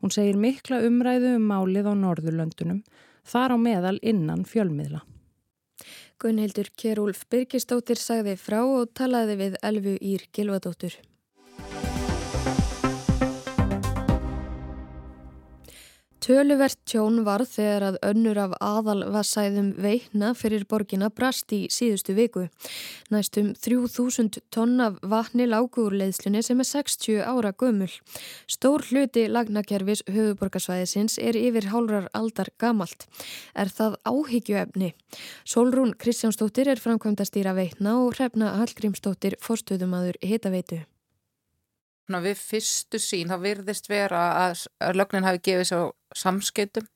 Hún 0.00 0.12
segir 0.12 0.36
mikla 0.40 0.82
umræðu 0.84 1.36
um 1.38 1.46
málið 1.48 1.88
á 1.88 1.94
Norðurlöndunum, 1.96 2.82
þar 3.24 3.56
á 3.56 3.58
meðal 3.60 3.96
innan 4.02 4.44
fjölmiðla. 4.48 5.02
Gunnhildur 6.20 6.68
Kjærúlf 6.76 7.24
Birgistóttir 7.32 7.96
sagði 7.96 8.36
frá 8.36 8.60
og 8.60 8.92
talaði 8.96 9.38
við 9.40 9.56
Elvu 9.64 9.96
Ír 10.04 10.26
Töluvert 16.30 16.78
tjón 16.86 17.24
var 17.26 17.42
þegar 17.42 17.82
að 17.88 17.96
önnur 18.06 18.38
af 18.38 18.52
aðalvassæðum 18.62 19.72
veikna 19.82 20.28
fyrir 20.38 20.62
borgina 20.70 21.08
brast 21.10 21.50
í 21.50 21.64
síðustu 21.74 22.14
viku. 22.14 22.44
Næstum 23.10 23.48
3000 23.58 24.38
tonn 24.54 24.76
af 24.84 25.00
vatni 25.10 25.48
lágur 25.50 25.96
leiðslunni 25.98 26.44
sem 26.46 26.62
er 26.62 26.68
60 26.68 27.24
ára 27.26 27.50
gömul. 27.50 27.90
Stór 28.46 28.86
hluti 28.92 29.26
lagnakerfis 29.26 30.04
höfuborgarsvæðisins 30.06 31.18
er 31.18 31.34
yfir 31.40 31.66
hálrar 31.72 32.06
aldar 32.14 32.52
gamalt. 32.62 33.08
Er 33.58 33.74
það 33.74 33.98
áhyggjuefni? 34.06 34.92
Solrún 35.42 35.96
Kristjánsdóttir 35.98 36.70
er 36.70 36.78
framkvæmda 36.78 37.26
stýra 37.26 37.58
veikna 37.58 37.98
og 38.04 38.14
hrefna 38.14 38.54
Hallgrímsdóttir 38.60 39.34
forstöðumadur 39.42 40.22
hitaveitu 40.22 40.84
við 42.18 42.40
fyrstu 42.40 42.98
sín 42.98 43.30
þá 43.30 43.36
virðist 43.44 43.86
vera 43.90 44.22
að 44.48 44.66
lögnin 44.98 45.26
hafi 45.26 45.42
gefið 45.46 45.68
sér 45.70 45.90
samskeitum 46.16 46.88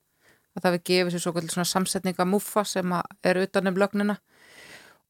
að 0.54 0.62
það 0.62 0.70
hafi 0.70 0.82
gefið 0.90 1.14
sér 1.14 1.24
svona 1.24 1.70
samsetninga 1.70 2.26
muffa 2.26 2.64
sem 2.66 2.94
er 3.22 3.42
utan 3.42 3.70
um 3.70 3.78
lögnina. 3.78 4.18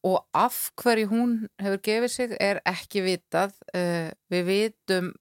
Og 0.04 0.20
af 0.36 0.70
hverju 0.76 1.08
hún 1.08 1.36
hefur 1.62 1.80
gefið 1.80 2.10
sig 2.12 2.36
er 2.40 2.60
ekki 2.68 3.04
vitað. 3.06 3.54
Uh, 3.72 4.12
við 4.28 4.44
vitum 4.50 5.14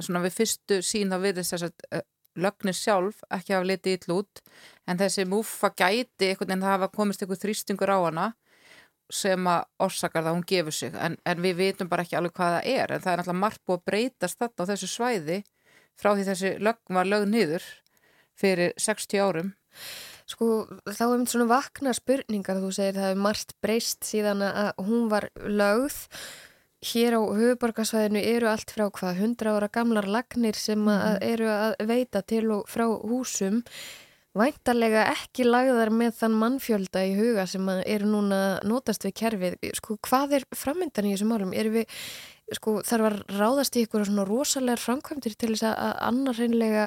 svona 0.00 0.24
við 0.24 0.38
fyrstu 0.40 0.80
sín 0.82 1.12
þá 1.12 1.20
virðist 1.22 1.54
þess 1.54 1.68
að 1.68 2.00
uh, 2.00 2.06
lögnin 2.40 2.76
sjálf 2.76 3.22
ekki 3.34 3.54
hafa 3.54 3.68
litið 3.68 3.96
í 3.96 4.00
tlút 4.04 4.42
en 4.88 5.00
þessi 5.00 5.26
muffa 5.28 5.70
gæti 5.74 6.30
einhvern 6.30 6.52
veginn 6.52 6.64
það 6.64 6.74
hafa 6.76 6.90
komist 6.94 7.22
einhver 7.24 7.40
þrýstingur 7.42 7.92
á 7.92 7.98
hana 7.98 8.26
sem 9.14 9.46
að 9.50 9.64
orsakar 9.86 10.24
það 10.24 10.30
að 10.30 10.36
hún 10.38 10.48
gefur 10.52 10.76
sig 10.76 10.94
en, 10.94 11.16
en 11.26 11.42
við 11.44 11.56
vitum 11.60 11.90
bara 11.90 12.04
ekki 12.06 12.18
alveg 12.18 12.36
hvað 12.36 12.56
það 12.56 12.68
er 12.74 12.92
en 12.94 13.04
það 13.04 13.12
er 13.12 13.20
náttúrulega 13.20 13.42
margt 13.44 13.62
búið 13.66 13.80
að 13.80 13.86
breytast 13.90 14.40
þetta 14.40 14.66
á 14.66 14.70
þessu 14.70 14.90
svæði 14.90 15.38
frá 16.00 16.12
því 16.14 16.26
þessi 16.30 16.52
lögn 16.64 16.98
var 16.98 17.10
lögn 17.10 17.34
niður 17.34 17.66
fyrir 18.40 18.74
60 18.80 19.20
árum. 19.20 19.54
Sko 20.30 20.46
þá 20.86 21.02
er 21.06 21.16
mynd 21.16 21.32
svona 21.32 21.48
vakna 21.50 21.94
spurningar 21.96 22.60
þú 22.62 22.70
segir 22.74 23.00
það 23.00 23.14
er 23.14 23.24
margt 23.24 23.56
breyst 23.64 24.06
síðan 24.06 24.44
að 24.46 24.70
hún 24.86 25.08
var 25.10 25.28
lögð. 25.42 25.98
Hér 26.90 27.18
á 27.18 27.20
höfuborgarsvæðinu 27.20 28.22
eru 28.24 28.48
allt 28.48 28.70
frá 28.72 28.86
hvað 28.88 29.18
100 29.26 29.50
ára 29.52 29.68
gamlar 29.68 30.06
lagnir 30.08 30.56
sem 30.56 30.80
að 30.88 31.02
mhm. 31.10 31.26
eru 31.34 31.50
að 31.52 31.74
veita 31.90 32.22
til 32.24 32.46
og 32.56 32.70
frá 32.70 32.86
húsum 32.88 33.60
væntarlega 34.38 35.06
ekki 35.10 35.46
lagðar 35.46 35.90
með 35.94 36.14
þann 36.20 36.36
mannfjölda 36.38 37.02
í 37.08 37.16
huga 37.18 37.46
sem 37.50 37.66
eru 37.80 38.10
núna 38.12 38.40
notast 38.66 39.04
við 39.06 39.16
kerfið. 39.22 39.56
Sko, 39.78 39.98
hvað 40.06 40.38
er 40.38 40.46
framöndan 40.56 41.08
í 41.08 41.14
þessum 41.14 41.32
málum? 41.34 41.54
Við, 41.54 41.98
sko, 42.56 42.78
þarf 42.86 43.08
að 43.10 43.18
ráðast 43.40 43.78
í 43.78 43.84
ykkur 43.86 44.06
svona 44.06 44.28
rosalegar 44.28 44.82
framkvæmdir 44.82 45.34
til 45.34 45.52
þess 45.54 45.66
að 45.72 45.98
annar 46.10 46.38
reynlega 46.38 46.86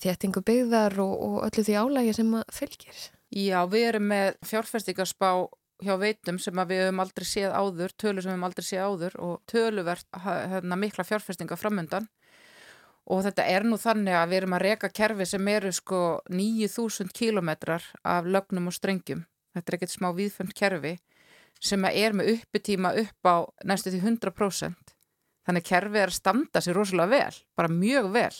þéttingu 0.00 0.42
byggðar 0.46 0.98
og, 1.04 1.14
og 1.28 1.36
öllu 1.48 1.66
því 1.66 1.76
álægi 1.82 2.16
sem 2.16 2.34
fylgir? 2.52 3.04
Já, 3.36 3.60
við 3.68 3.88
erum 3.90 4.10
með 4.12 4.36
fjárfæstingarspá 4.46 5.30
hjá 5.84 5.96
veitum 6.00 6.38
sem 6.40 6.60
við 6.68 6.86
höfum 6.86 7.02
aldrei 7.04 7.26
séð 7.28 7.52
áður, 7.52 7.92
tölur 8.00 8.24
sem 8.24 8.30
við 8.30 8.36
höfum 8.36 8.46
aldrei 8.48 8.64
séð 8.64 8.84
áður 8.86 9.16
og 9.26 9.34
töluvert 9.50 10.20
hérna, 10.24 10.78
mikla 10.80 11.04
fjárfæstingar 11.04 11.60
framöndan 11.60 12.08
og 13.06 13.22
þetta 13.26 13.46
er 13.46 13.66
nú 13.66 13.78
þannig 13.78 14.16
að 14.18 14.30
við 14.30 14.40
erum 14.40 14.56
að 14.56 14.64
reyka 14.66 14.90
kerfi 14.90 15.26
sem 15.30 15.48
eru 15.48 15.72
sko 15.74 16.00
9000 16.32 17.12
kilometrar 17.14 17.84
af 18.02 18.26
lögnum 18.26 18.66
og 18.70 18.74
strengjum. 18.74 19.22
Þetta 19.54 19.72
er 19.72 19.78
ekkert 19.78 19.94
smá 19.94 20.10
viðfönd 20.16 20.54
kerfi 20.58 20.96
sem 21.62 21.86
er 21.88 22.16
með 22.16 22.34
uppitíma 22.34 22.92
upp 23.00 23.30
á 23.30 23.36
næstu 23.64 23.94
því 23.94 24.02
100%. 24.02 24.94
Þannig 25.46 25.66
kerfi 25.68 26.02
er 26.02 26.10
að 26.10 26.18
standa 26.18 26.62
sér 26.62 26.76
rosalega 26.76 27.12
vel, 27.14 27.38
bara 27.56 27.70
mjög 27.70 28.10
vel. 28.16 28.34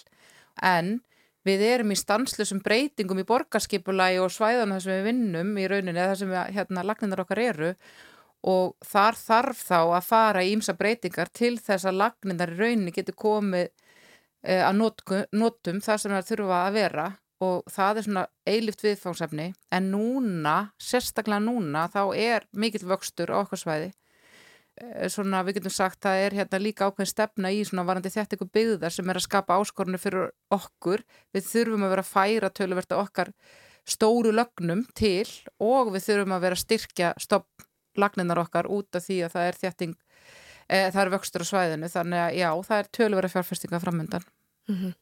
En 0.59 0.99
við 1.47 1.63
erum 1.63 1.95
í 1.95 1.99
stanslusum 1.99 2.61
breytingum 2.65 3.23
í 3.23 3.29
borgarskipulagi 3.29 4.19
og 4.19 4.35
svæðana 4.35 4.77
þar 4.77 4.85
sem 4.85 4.99
við 4.99 5.09
vinnum 5.13 5.55
í 5.63 5.67
rauninni 5.71 6.01
eða 6.01 6.11
þar 6.11 6.21
sem 6.21 6.33
við, 6.35 6.53
hérna, 6.59 6.87
lagninar 6.91 7.23
okkar 7.23 7.43
eru 7.45 7.73
og 8.47 8.75
þar 8.85 9.19
þarf 9.21 9.63
þá 9.63 9.79
að 9.79 10.09
fara 10.09 10.43
í 10.43 10.53
ýmsa 10.57 10.75
breytingar 10.79 11.31
til 11.35 11.55
þess 11.63 11.87
að 11.87 12.01
lagninar 12.03 12.53
í 12.53 12.59
rauninni 12.59 12.95
getur 12.95 13.17
komið 13.19 13.71
að 14.45 14.77
notum 15.33 15.81
það 15.83 16.03
sem 16.03 16.13
það 16.13 16.29
þurfa 16.31 16.59
að 16.65 16.77
vera 16.77 17.07
og 17.45 17.69
það 17.69 17.99
er 17.99 18.07
svona 18.07 18.25
eilift 18.49 18.83
viðfáðsefni 18.85 19.47
en 19.75 19.89
núna, 19.93 20.57
sérstaklega 20.81 21.43
núna 21.45 21.87
þá 21.93 22.03
er 22.17 22.47
mikill 22.57 22.87
vöxtur 22.89 23.33
á 23.33 23.43
okkar 23.43 23.61
svæði. 23.61 23.91
Eh, 24.77 25.09
svona 25.13 25.43
við 25.45 25.59
getum 25.59 25.73
sagt 25.73 26.03
það 26.05 26.23
er 26.25 26.37
hérna 26.41 26.61
líka 26.61 26.89
ákveðin 26.89 27.13
stefna 27.13 27.53
í 27.53 27.63
svona 27.65 27.85
varandi 27.89 28.13
þetta 28.13 28.37
ykkur 28.37 28.53
byggðar 28.57 28.93
sem 28.93 29.09
er 29.09 29.21
að 29.21 29.27
skapa 29.29 29.61
áskorunni 29.61 30.01
fyrir 30.01 30.31
okkur. 30.53 31.05
Við 31.33 31.49
þurfum 31.51 31.87
að 31.87 31.95
vera 31.95 32.05
að 32.05 32.13
færa 32.13 32.53
töluverta 32.53 33.01
okkar 33.01 33.33
stóru 33.87 34.33
lögnum 34.35 34.85
til 34.99 35.29
og 35.63 35.93
við 35.95 36.09
þurfum 36.09 36.37
að 36.37 36.45
vera 36.45 36.59
að 36.59 36.65
styrkja 36.65 37.13
stopp 37.23 37.67
lagninnar 37.97 38.41
okkar 38.43 38.69
út 38.69 38.97
af 38.97 39.07
því 39.07 39.23
að 39.25 39.37
það 39.37 39.49
er 39.49 39.61
þjætting 39.61 39.95
e, 40.69 40.91
það 40.91 41.03
er 41.05 41.13
vöxtur 41.17 41.45
á 41.45 41.51
svæðinu 41.51 41.93
þannig 41.93 42.25
að 42.25 42.41
já, 42.41 42.51
það 42.69 42.83
er 42.83 42.91
töluverða 42.99 43.35
fjárfestinga 43.35 43.83
framöndan 43.83 44.27
Mm 44.69 44.75
-hmm. 44.75 44.95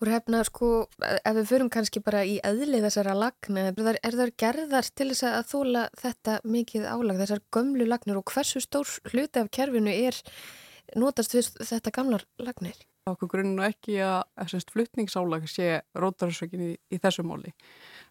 Og 0.00 0.08
hefna 0.08 0.44
sko, 0.44 0.88
ef 1.24 1.34
við 1.36 1.46
förum 1.46 1.70
kannski 1.70 2.00
bara 2.00 2.24
í 2.24 2.40
eðli 2.44 2.80
þessara 2.80 3.14
lagna, 3.14 3.60
er, 3.60 3.98
er 4.02 4.12
það 4.12 4.30
gerðar 4.36 4.86
til 4.94 5.08
þess 5.08 5.22
að 5.22 5.48
þóla 5.52 5.82
þetta 6.00 6.40
mikið 6.44 6.86
álag, 6.88 7.18
þessar 7.18 7.40
gömlu 7.52 7.84
lagnir 7.84 8.16
og 8.16 8.24
hversu 8.24 8.60
stór 8.60 8.88
hluti 9.12 9.40
af 9.40 9.50
kerfinu 9.50 9.90
er 9.90 10.14
notast 10.96 11.34
við 11.34 11.52
þetta 11.60 11.90
gamlar 11.90 12.24
lagnir? 12.38 12.76
Okkur 13.06 13.28
grunn 13.28 13.58
og 13.58 13.66
ekki 13.66 14.00
að 14.00 14.22
þessast 14.40 14.70
fluttningsálag 14.70 15.48
sé 15.48 15.82
rótarsökin 15.94 16.60
í, 16.60 16.76
í 16.90 16.96
þessu 16.98 17.22
móli, 17.22 17.52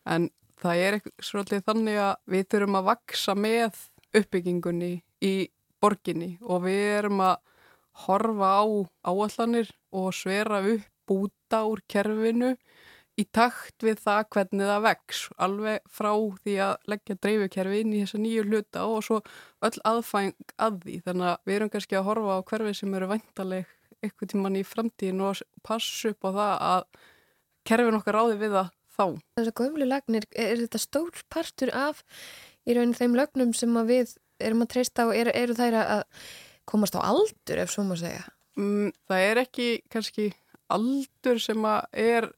en 0.05 0.29
það 0.61 0.75
er 0.77 0.99
svolítið 1.19 1.65
þannig 1.65 1.97
að 1.97 2.15
við 2.25 2.45
þurfum 2.49 2.75
að 2.75 2.89
vaksa 2.91 3.35
með 3.35 3.71
uppbyggingunni 4.13 5.03
í 5.21 5.49
borginni 5.83 6.31
og 6.41 6.63
við 6.65 6.81
erum 7.01 7.21
að 7.27 7.35
horfa 8.07 8.55
á 8.57 8.63
áallanir 9.05 9.69
og 9.93 10.09
svera 10.17 10.63
upp 10.63 10.89
búta 11.07 11.63
úr 11.67 11.83
kerfinu 11.91 12.53
í 13.19 13.25
takt 13.29 13.83
við 13.85 13.99
það 14.01 14.21
hvernig 14.33 14.69
það 14.69 14.85
vex 14.87 15.21
alveg 15.45 15.83
frá 15.97 16.11
því 16.43 16.55
að 16.65 16.87
leggja 16.89 17.17
dreifukerfi 17.21 17.81
inn 17.83 17.93
í 17.93 18.01
þessa 18.01 18.21
nýju 18.23 18.45
hluta 18.47 18.85
og 18.89 19.03
svo 19.05 19.19
öll 19.67 19.79
aðfæng 19.89 20.53
að 20.57 20.79
því 20.85 20.99
þannig 21.07 21.29
að 21.29 21.49
við 21.49 21.57
erum 21.57 21.73
kannski 21.75 21.99
að 21.99 22.07
horfa 22.09 22.37
á 22.39 22.47
hverfi 22.49 22.77
sem 22.79 22.95
eru 22.97 23.09
vantaleg 23.11 23.75
eitthvað 24.03 24.31
tíman 24.33 24.57
í 24.59 24.63
framtíðin 24.67 25.21
og 25.27 25.43
passa 25.63 26.13
upp 26.13 26.25
á 26.25 26.29
það 26.39 26.55
að 26.71 26.87
kerfin 27.69 27.99
okkar 27.99 28.17
ráði 28.17 28.39
við 28.41 28.57
það 28.57 28.73
þá. 28.93 29.05
Þessar 29.37 29.57
gömlu 29.59 29.87
lagnir, 29.87 30.27
er 30.33 30.57
þetta 30.65 30.81
stór 30.81 31.23
partur 31.31 31.71
af 31.75 32.03
í 32.65 32.75
rauninu 32.75 32.97
þeim 32.97 33.17
lögnum 33.19 33.53
sem 33.57 33.79
við 33.87 34.17
erum 34.47 34.63
að 34.65 34.71
treysta 34.75 35.07
og 35.09 35.17
eru, 35.17 35.33
eru 35.33 35.57
þær 35.57 35.79
að 35.81 36.05
komast 36.69 36.95
á 36.95 37.01
aldur 37.03 37.63
ef 37.63 37.73
svo 37.73 37.85
maður 37.87 38.05
segja? 38.05 38.23
Mm, 38.59 38.93
það 39.09 39.27
er 39.29 39.41
ekki 39.43 39.67
kannski 39.91 40.29
aldur 40.73 41.41
sem 41.41 41.65
er 41.65 42.29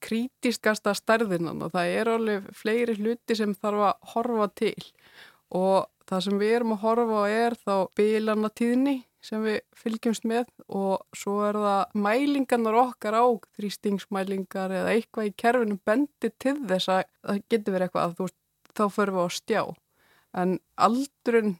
krítiskasta 0.00 0.94
stærðinan 0.96 1.60
og 1.64 1.74
það 1.74 1.94
er 2.00 2.10
alveg 2.14 2.50
fleiri 2.56 2.96
hluti 2.98 3.36
sem 3.36 3.52
þarf 3.56 3.86
að 3.90 4.10
horfa 4.14 4.48
til 4.62 4.76
og 5.56 5.90
það 6.08 6.24
sem 6.26 6.40
við 6.40 6.56
erum 6.56 6.74
að 6.74 6.82
horfa 6.84 7.22
er 7.30 7.56
þá 7.60 7.74
bílanatíðni 7.98 8.96
sem 9.24 9.42
við 9.44 9.58
fylgjumst 9.76 10.24
með 10.28 10.48
og 10.72 11.02
svo 11.16 11.36
er 11.44 11.58
það 11.60 11.98
mælingarnar 12.06 12.78
okkar 12.86 13.18
á 13.20 13.26
þrýstingsmælingar 13.58 14.72
eða 14.80 14.94
eitthvað 14.94 15.28
í 15.28 15.34
kerfinu 15.42 15.76
bendi 15.84 16.32
til 16.40 16.56
þess 16.64 16.88
að 16.88 17.02
það 17.28 17.42
getur 17.52 17.76
verið 17.76 17.86
eitthvað 17.88 18.06
að 18.06 18.16
þú, 18.16 18.28
þá 18.78 18.84
förum 18.96 19.18
við 19.18 19.28
á 19.28 19.30
stjá 19.36 19.62
en 20.36 20.58
aldurinn 20.80 21.56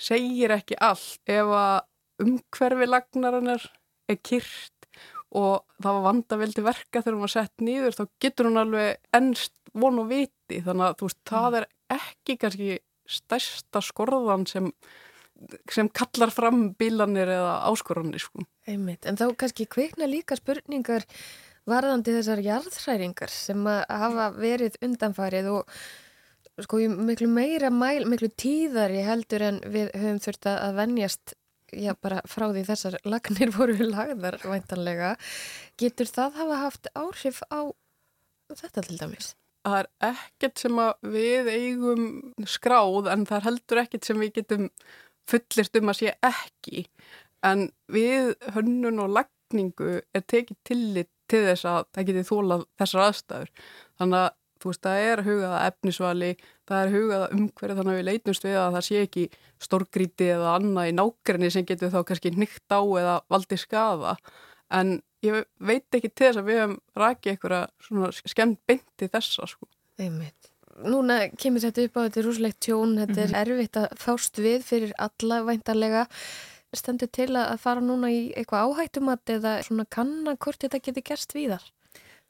segir 0.00 0.52
ekki 0.54 0.78
allt. 0.82 1.20
Ef 1.26 1.50
að 1.54 2.24
umhverfi 2.24 2.88
lagnarinnar 2.88 3.68
er 4.10 4.18
kyrt 4.22 4.70
og 5.34 5.64
það 5.82 5.96
var 5.96 6.04
vandaveldi 6.04 6.64
verka 6.64 7.02
þegar 7.02 7.16
hún 7.16 7.24
var 7.24 7.32
sett 7.32 7.64
nýður 7.64 7.96
þá 7.98 8.04
getur 8.22 8.48
hún 8.50 8.60
alveg 8.62 9.16
ennst 9.16 9.56
von 9.74 10.02
og 10.02 10.10
viti. 10.12 10.60
Þannig 10.62 10.86
að 10.86 10.98
þú 11.00 11.08
veist 11.08 11.22
það 11.30 11.58
er 11.60 11.70
ekki 11.94 12.36
kannski 12.42 12.76
stærsta 13.10 13.82
skorðan 13.84 14.46
sem, 14.48 14.70
sem 15.72 15.90
kallar 15.92 16.32
fram 16.32 16.68
bílanir 16.78 17.32
eða 17.34 17.56
áskoranir 17.70 18.22
sko. 18.22 18.46
Einmitt, 18.70 19.04
en 19.08 19.18
þá 19.20 19.26
kannski 19.40 19.66
kveikna 19.68 20.08
líka 20.08 20.38
spurningar 20.38 21.04
varðandi 21.68 22.14
þessar 22.14 22.40
jarðhræringar 22.44 23.32
sem 23.32 23.66
að 23.68 23.82
hafa 23.90 24.30
verið 24.36 24.78
undanfarið 24.84 25.50
og 25.52 25.76
sko 26.62 26.78
miklu 26.86 27.28
meira 27.30 27.70
mæl, 27.74 28.04
miklu 28.06 28.30
tíðar 28.38 28.92
ég 28.94 29.08
heldur 29.08 29.42
en 29.42 29.62
við 29.66 29.90
höfum 29.98 30.20
þurft 30.22 30.50
að 30.52 30.76
vennjast 30.78 31.34
já 31.74 31.94
bara 31.98 32.20
frá 32.30 32.48
því 32.52 32.66
þessar 32.68 32.98
lagnir 33.08 33.52
voru 33.56 33.88
lagðar 33.88 34.38
væntanlega 34.44 35.14
getur 35.80 36.10
það 36.10 36.38
hafa 36.42 36.60
haft 36.62 36.92
áhrif 36.94 37.42
á 37.50 37.74
þetta 38.54 38.86
til 38.86 39.00
dæmis? 39.00 39.32
Það 39.64 39.78
er 39.80 39.90
ekkert 40.12 40.60
sem 40.60 40.80
við 41.14 41.50
eigum 41.50 42.06
skráð 42.46 43.08
en 43.10 43.24
það 43.26 43.38
er 43.38 43.46
heldur 43.48 43.82
ekkert 43.82 44.06
sem 44.06 44.20
við 44.20 44.34
getum 44.38 44.68
fullist 45.30 45.78
um 45.80 45.90
að 45.90 46.00
sé 46.02 46.14
ekki 46.20 46.84
en 47.44 47.68
við 47.92 48.34
hönnun 48.54 49.02
og 49.04 49.14
lagningu 49.18 49.98
er 50.04 50.24
tekið 50.28 50.60
tillit 50.68 51.10
til 51.30 51.42
þess 51.48 51.66
að 51.68 51.86
það 51.96 52.08
geti 52.10 52.24
þólað 52.28 52.64
þessar 52.80 53.02
aðstæður. 53.06 53.52
Þannig 54.00 54.20
að 54.20 54.32
þú 54.64 54.72
veist, 54.72 54.82
það 54.86 55.06
er 55.10 55.22
hugað 55.26 55.54
að 55.54 55.66
efnisvali, 55.68 56.30
það 56.64 56.82
er 56.84 56.92
hugað 56.94 57.24
að 57.24 57.34
umhverju 57.36 57.76
þannig 57.78 57.92
að 57.92 57.98
við 57.98 58.06
leitumst 58.08 58.46
við 58.46 58.56
að 58.56 58.76
það 58.76 58.86
sé 58.86 59.02
ekki 59.04 59.24
stórgríti 59.66 60.30
eða 60.32 60.54
annað 60.58 60.88
í 60.88 60.94
nákrenni 60.96 61.50
sem 61.52 61.66
getur 61.68 61.92
þá 61.92 62.00
kannski 62.08 62.32
nýtt 62.32 62.72
á 62.72 62.80
eða 62.80 63.18
valdi 63.34 63.58
skafa. 63.60 64.14
En 64.72 64.96
ég 65.24 65.44
veit 65.60 65.98
ekki 65.98 66.10
til 66.10 66.30
þess 66.30 66.40
að 66.40 66.48
við 66.48 66.60
hefum 66.62 66.78
rækið 67.02 67.34
eitthvað 67.34 68.18
skemmt 68.24 68.60
beinti 68.64 69.10
þessa 69.12 69.50
sko. 69.52 69.68
Einmitt. 70.00 70.50
Núna 70.84 71.20
kemur 71.38 71.62
þetta 71.62 71.84
upp 71.86 72.00
á 72.00 72.04
þetta 72.08 72.24
rúslegt 72.24 72.60
tjón, 72.64 72.96
þetta 72.98 73.20
er 73.20 73.28
mm 73.28 73.34
-hmm. 73.36 73.54
erfitt 73.54 73.76
að 73.78 73.94
fást 74.00 74.40
við 74.42 74.64
fyrir 74.66 74.96
alla 74.98 75.44
væntarlega. 75.44 76.08
Stendur 76.74 77.06
til 77.06 77.30
að 77.36 77.60
fara 77.62 77.80
núna 77.80 78.10
í 78.10 78.32
eitthvað 78.34 78.66
áhættumat 78.66 79.30
eða 79.30 79.62
svona 79.62 79.84
kannan 79.86 80.36
hvort 80.36 80.58
þetta 80.58 80.82
getur 80.82 81.06
gerst 81.06 81.34
víðar? 81.36 81.62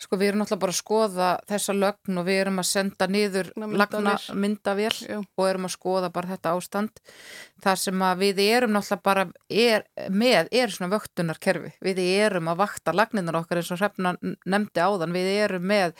Sko 0.05 0.19
við 0.21 0.31
erum 0.31 0.43
náttúrulega 0.43 0.63
bara 0.67 0.75
að 0.75 0.81
skoða 0.81 1.29
þessa 1.49 1.75
lögn 1.79 2.21
og 2.21 2.27
við 2.29 2.41
erum 2.43 2.61
að 2.61 2.69
senda 2.69 3.09
niður 3.09 3.51
lagna 3.57 4.15
myndavél 4.37 4.93
og 5.17 5.45
erum 5.49 5.69
að 5.69 5.75
skoða 5.79 6.11
bara 6.13 6.35
þetta 6.35 6.53
ástand. 6.59 7.03
Það 7.65 7.81
sem 7.81 8.05
að 8.05 8.23
við 8.27 8.43
erum 8.45 8.75
náttúrulega 8.77 9.07
bara 9.09 9.27
er, 9.49 9.87
með, 10.13 10.53
er 10.53 10.75
svona 10.75 10.93
vöktunarkerfi. 10.93 11.73
Við 11.89 12.03
erum 12.05 12.53
að 12.53 12.61
vakta 12.61 12.93
lagninnar 12.93 13.41
okkar 13.41 13.63
eins 13.63 13.73
og 13.73 13.81
hrefna 13.81 14.15
nefndi 14.21 14.85
áðan. 14.85 15.17
Við 15.17 15.31
erum 15.39 15.69
með 15.73 15.97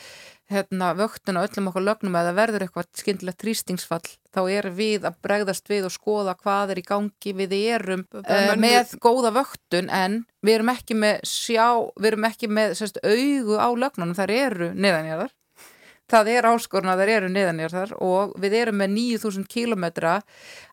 hérna, 0.51 0.91
vöktun 0.97 1.39
á 1.39 1.45
öllum 1.45 1.69
okkur 1.71 1.85
lögnum 1.85 2.17
eða 2.19 2.33
verður 2.37 2.65
eitthvað 2.65 2.89
skindilegt 2.99 3.39
trýstingsfall 3.41 4.03
þá 4.35 4.41
er 4.51 4.67
við 4.77 5.07
að 5.09 5.17
bregðast 5.25 5.69
við 5.71 5.87
og 5.87 5.93
skoða 5.95 6.35
hvað 6.37 6.75
er 6.75 6.81
í 6.81 6.85
gangi, 6.85 7.33
við 7.33 7.55
erum 7.57 8.05
uh, 8.13 8.53
með 8.59 8.93
góða 9.01 9.33
vöktun 9.39 9.89
en 9.89 10.21
við 10.45 10.59
erum 10.59 10.73
ekki 10.75 10.97
með 11.01 11.23
sjá, 11.29 11.67
við 11.97 12.11
erum 12.11 12.29
ekki 12.29 12.51
með 12.51 12.77
sérst, 12.81 13.01
augu 13.01 13.57
á 13.57 13.69
lögnunum, 13.73 14.17
þar 14.17 14.35
eru 14.35 14.69
neðanjarðar 14.75 15.33
það 16.11 16.29
er 16.35 16.47
áskorun 16.49 16.91
að 16.91 17.01
þeir 17.01 17.11
eru 17.15 17.29
niðanjörðar 17.33 17.93
og 18.03 18.33
við 18.41 18.55
erum 18.59 18.77
með 18.81 18.91
9000 18.93 19.47
kílometra 19.49 20.13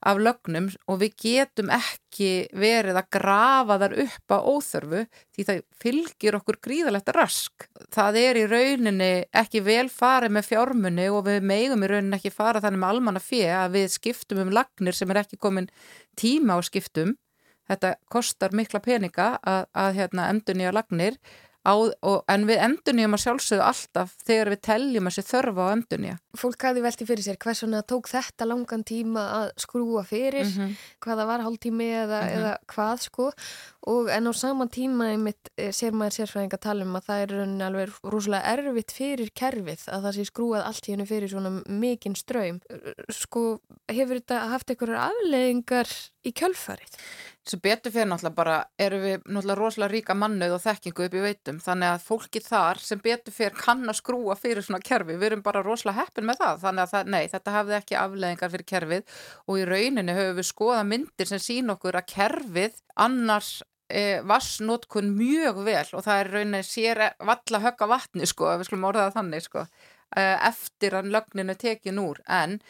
af 0.04 0.20
lögnum 0.20 0.68
og 0.90 1.00
við 1.00 1.14
getum 1.24 1.72
ekki 1.72 2.32
verið 2.52 2.98
að 3.00 3.08
grafa 3.16 3.78
þar 3.82 3.96
upp 4.04 4.34
á 4.36 4.38
óþörfu 4.38 5.02
því 5.32 5.46
það 5.48 5.62
fylgir 5.82 6.38
okkur 6.38 6.58
gríðalegt 6.66 7.12
rask. 7.16 7.66
Það 7.94 8.20
er 8.22 8.40
í 8.42 8.46
rauninni 8.50 9.12
ekki 9.42 9.64
vel 9.64 9.88
farið 9.92 10.36
með 10.36 10.48
fjármunni 10.50 11.08
og 11.12 11.24
við 11.30 11.48
meigum 11.48 11.86
í 11.86 11.92
rauninni 11.92 12.20
ekki 12.20 12.34
fara 12.34 12.60
þannig 12.62 12.82
með 12.82 12.94
almanna 12.96 13.24
fyrir 13.24 13.56
að 13.62 13.78
við 13.78 13.88
skiptum 13.96 14.44
um 14.44 14.52
lagnir 14.52 14.96
sem 14.96 15.10
er 15.12 15.22
ekki 15.24 15.40
komin 15.40 15.70
tíma 16.20 16.56
á 16.56 16.60
skiptum. 16.64 17.16
Þetta 17.70 17.94
kostar 18.10 18.52
mikla 18.52 18.82
peninga 18.84 19.36
að, 19.38 19.64
að 19.72 19.96
hérna, 19.96 20.28
emdur 20.28 20.58
nýja 20.58 20.74
lagnir 20.74 21.16
Á, 21.62 21.74
og, 21.78 22.24
en 22.26 22.46
við 22.48 22.58
endunjum 22.58 23.14
að 23.14 23.22
sjálfsögðu 23.22 23.62
alltaf 23.62 24.14
þegar 24.26 24.48
við 24.50 24.60
telljum 24.66 25.06
að 25.06 25.14
sé 25.14 25.22
þörfa 25.28 25.66
á 25.70 25.74
endunja. 25.76 26.14
Fólk 26.34 26.64
hafi 26.66 26.82
velti 26.82 27.06
fyrir 27.06 27.22
sér 27.22 27.38
hvers 27.38 27.62
vegna 27.62 27.82
tók 27.86 28.10
þetta 28.10 28.48
langan 28.50 28.82
tíma 28.88 29.22
að 29.36 29.52
skrúa 29.62 30.02
fyrir, 30.02 30.48
mm 30.48 30.56
-hmm. 30.56 30.72
hvaða 31.06 31.28
var 31.30 31.44
hálftími 31.46 31.88
eða, 32.02 32.20
mm 32.22 32.28
-hmm. 32.28 32.36
eða 32.38 32.56
hvað 32.66 32.96
sko 33.06 33.30
og 33.86 34.10
en 34.14 34.26
á 34.30 34.32
saman 34.34 34.70
tíma 34.70 35.10
einmitt 35.10 35.50
eh, 35.58 35.72
sér 35.74 35.94
maður 35.94 36.14
sérfræðing 36.22 36.54
að 36.54 36.64
tala 36.66 36.84
um 36.86 36.96
að 36.96 37.06
það 37.08 37.22
er 37.22 37.32
alveg 37.66 37.96
rúslega 38.04 38.52
erfitt 38.52 38.92
fyrir 38.94 39.30
kerfið 39.34 39.86
að 39.90 40.04
það 40.06 40.14
sé 40.16 40.26
skrúað 40.28 40.66
allt 40.68 40.86
hennu 40.86 41.06
fyrir 41.06 41.32
svona 41.32 41.50
mikinn 41.66 42.14
ströym. 42.14 42.60
Sko 43.10 43.60
hefur 43.90 44.20
þetta 44.20 44.46
haft 44.52 44.70
einhverjar 44.70 45.10
afleðingar 45.10 45.90
í 46.22 46.32
kjölfarið? 46.32 46.98
Sem 47.48 47.60
betur 47.62 47.90
fyrir 47.90 48.06
náttúrulega 48.06 48.36
bara 48.36 48.56
erum 48.78 49.02
við 49.02 49.24
náttúrulega 49.24 49.58
rosalega 49.58 49.92
ríka 49.92 50.14
mannuð 50.14 50.54
og 50.56 50.62
þekkingu 50.62 51.06
upp 51.06 51.16
í 51.16 51.22
veitum. 51.24 51.58
Þannig 51.62 51.88
að 51.90 52.04
fólki 52.06 52.42
þar 52.44 52.80
sem 52.82 53.02
betur 53.02 53.34
fyrir 53.34 53.58
kann 53.58 53.82
að 53.90 53.98
skrúa 53.98 54.36
fyrir 54.38 54.62
svona 54.62 54.82
kerfi. 54.84 55.16
Við 55.18 55.28
erum 55.30 55.42
bara 55.42 55.64
rosalega 55.66 56.04
heppin 56.04 56.28
með 56.28 56.38
það. 56.44 56.62
Þannig 56.62 56.84
að 56.84 56.94
það, 56.94 57.10
nei, 57.16 57.24
þetta 57.32 57.56
hafði 57.56 57.76
ekki 57.80 57.98
afleðingar 57.98 58.54
fyrir 58.54 58.68
kerfið. 58.72 59.18
Og 59.48 59.58
í 59.58 59.66
rauninni 59.72 60.16
höfum 60.18 60.38
við 60.38 60.48
skoða 60.52 60.86
myndir 60.92 61.32
sem 61.32 61.42
sín 61.42 61.74
okkur 61.74 61.98
að 61.98 62.08
kerfið 62.14 62.80
annars 63.06 63.52
e, 63.90 64.04
vassnótkun 64.30 65.12
mjög 65.18 65.62
vel. 65.66 65.86
Og 65.98 66.06
það 66.06 66.22
er 66.22 66.34
rauninni 66.36 66.64
sér 66.66 67.04
valla 67.18 67.64
högga 67.66 67.90
vatni 67.90 68.30
sko, 68.30 68.52
við 68.54 68.70
skulum 68.70 68.90
orðaða 68.92 69.16
þannig 69.18 69.48
sko, 69.48 69.66
e, 70.14 70.28
eftir 70.52 70.94
að 71.00 71.10
lögninu 71.16 71.58
tekin 71.58 71.98
úr. 72.02 72.22
En 72.30 72.60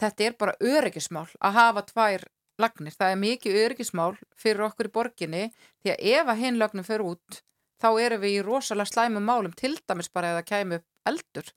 þetta 0.00 0.30
er 0.30 0.38
bara 0.40 0.56
öryggismál 0.64 1.28
að 1.40 1.58
hafa 1.60 1.90
tvær 1.92 2.32
lagnir. 2.60 2.94
Það 2.98 3.14
er 3.14 3.22
mikið 3.22 3.58
örgismál 3.64 4.12
fyrir 4.36 4.66
okkur 4.68 4.90
í 4.90 4.92
borginni 4.92 5.46
því 5.82 5.94
að 5.94 6.04
ef 6.12 6.28
að 6.32 6.44
hinn 6.44 6.60
lagnum 6.60 6.86
fyrir 6.86 7.08
út 7.14 7.42
þá 7.82 7.88
erum 7.98 8.22
við 8.22 8.36
í 8.36 8.44
rosalega 8.46 8.92
slæmum 8.92 9.26
málum 9.26 9.56
til 9.58 9.74
dæmis 9.88 10.12
bara 10.12 10.36
eða 10.36 10.46
kæmu 10.46 10.80
eldur. 11.08 11.50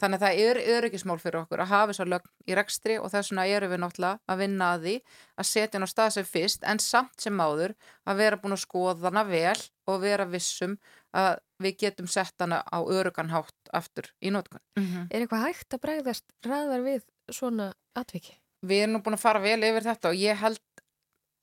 Þannig 0.00 0.16
að 0.16 0.24
það 0.24 0.40
er 0.42 0.58
örgismál 0.74 1.18
fyrir 1.20 1.42
okkur 1.42 1.60
að 1.62 1.70
hafa 1.70 1.92
þessar 1.92 2.08
lögn 2.10 2.30
í 2.48 2.56
rekstri 2.58 2.96
og 2.98 3.12
þess 3.12 3.30
vegna 3.30 3.44
erum 3.54 3.70
við 3.70 3.80
náttúrulega 3.84 4.32
að 4.32 4.40
vinna 4.42 4.70
að 4.74 4.86
því 4.86 4.94
að 5.36 5.48
setja 5.50 5.76
hann 5.76 5.86
á 5.86 5.92
stað 5.92 6.10
sem 6.16 6.26
fyrst 6.26 6.66
en 6.72 6.82
samt 6.82 7.22
sem 7.22 7.44
áður 7.44 7.76
að 8.08 8.22
vera 8.24 8.40
búin 8.40 8.56
að 8.56 8.62
skoða 8.64 9.06
hana 9.06 9.24
vel 9.28 9.60
og 9.86 10.02
vera 10.02 10.26
vissum 10.32 10.76
að 11.14 11.30
við 11.62 11.78
getum 11.84 12.10
sett 12.10 12.34
hana 12.42 12.62
á 12.64 12.78
öruganhátt 12.80 13.72
aftur 13.76 14.10
í 14.18 14.32
nótkunn. 14.34 14.64
Mm 14.80 14.86
-hmm. 14.86 15.06
Er 15.10 15.20
eitthvað 15.20 15.46
hægt 15.46 15.74
að 15.74 15.84
bregðast 15.86 16.26
ræðar 16.42 16.82
við 16.82 17.02
svona 17.30 17.74
atviki? 17.94 18.39
Við 18.66 18.84
erum 18.84 18.98
nú 18.98 19.02
búin 19.04 19.16
að 19.16 19.24
fara 19.24 19.42
vel 19.42 19.60
yfir 19.64 19.86
þetta 19.86 20.12
og 20.12 20.20
ég 20.20 20.40
held 20.40 20.60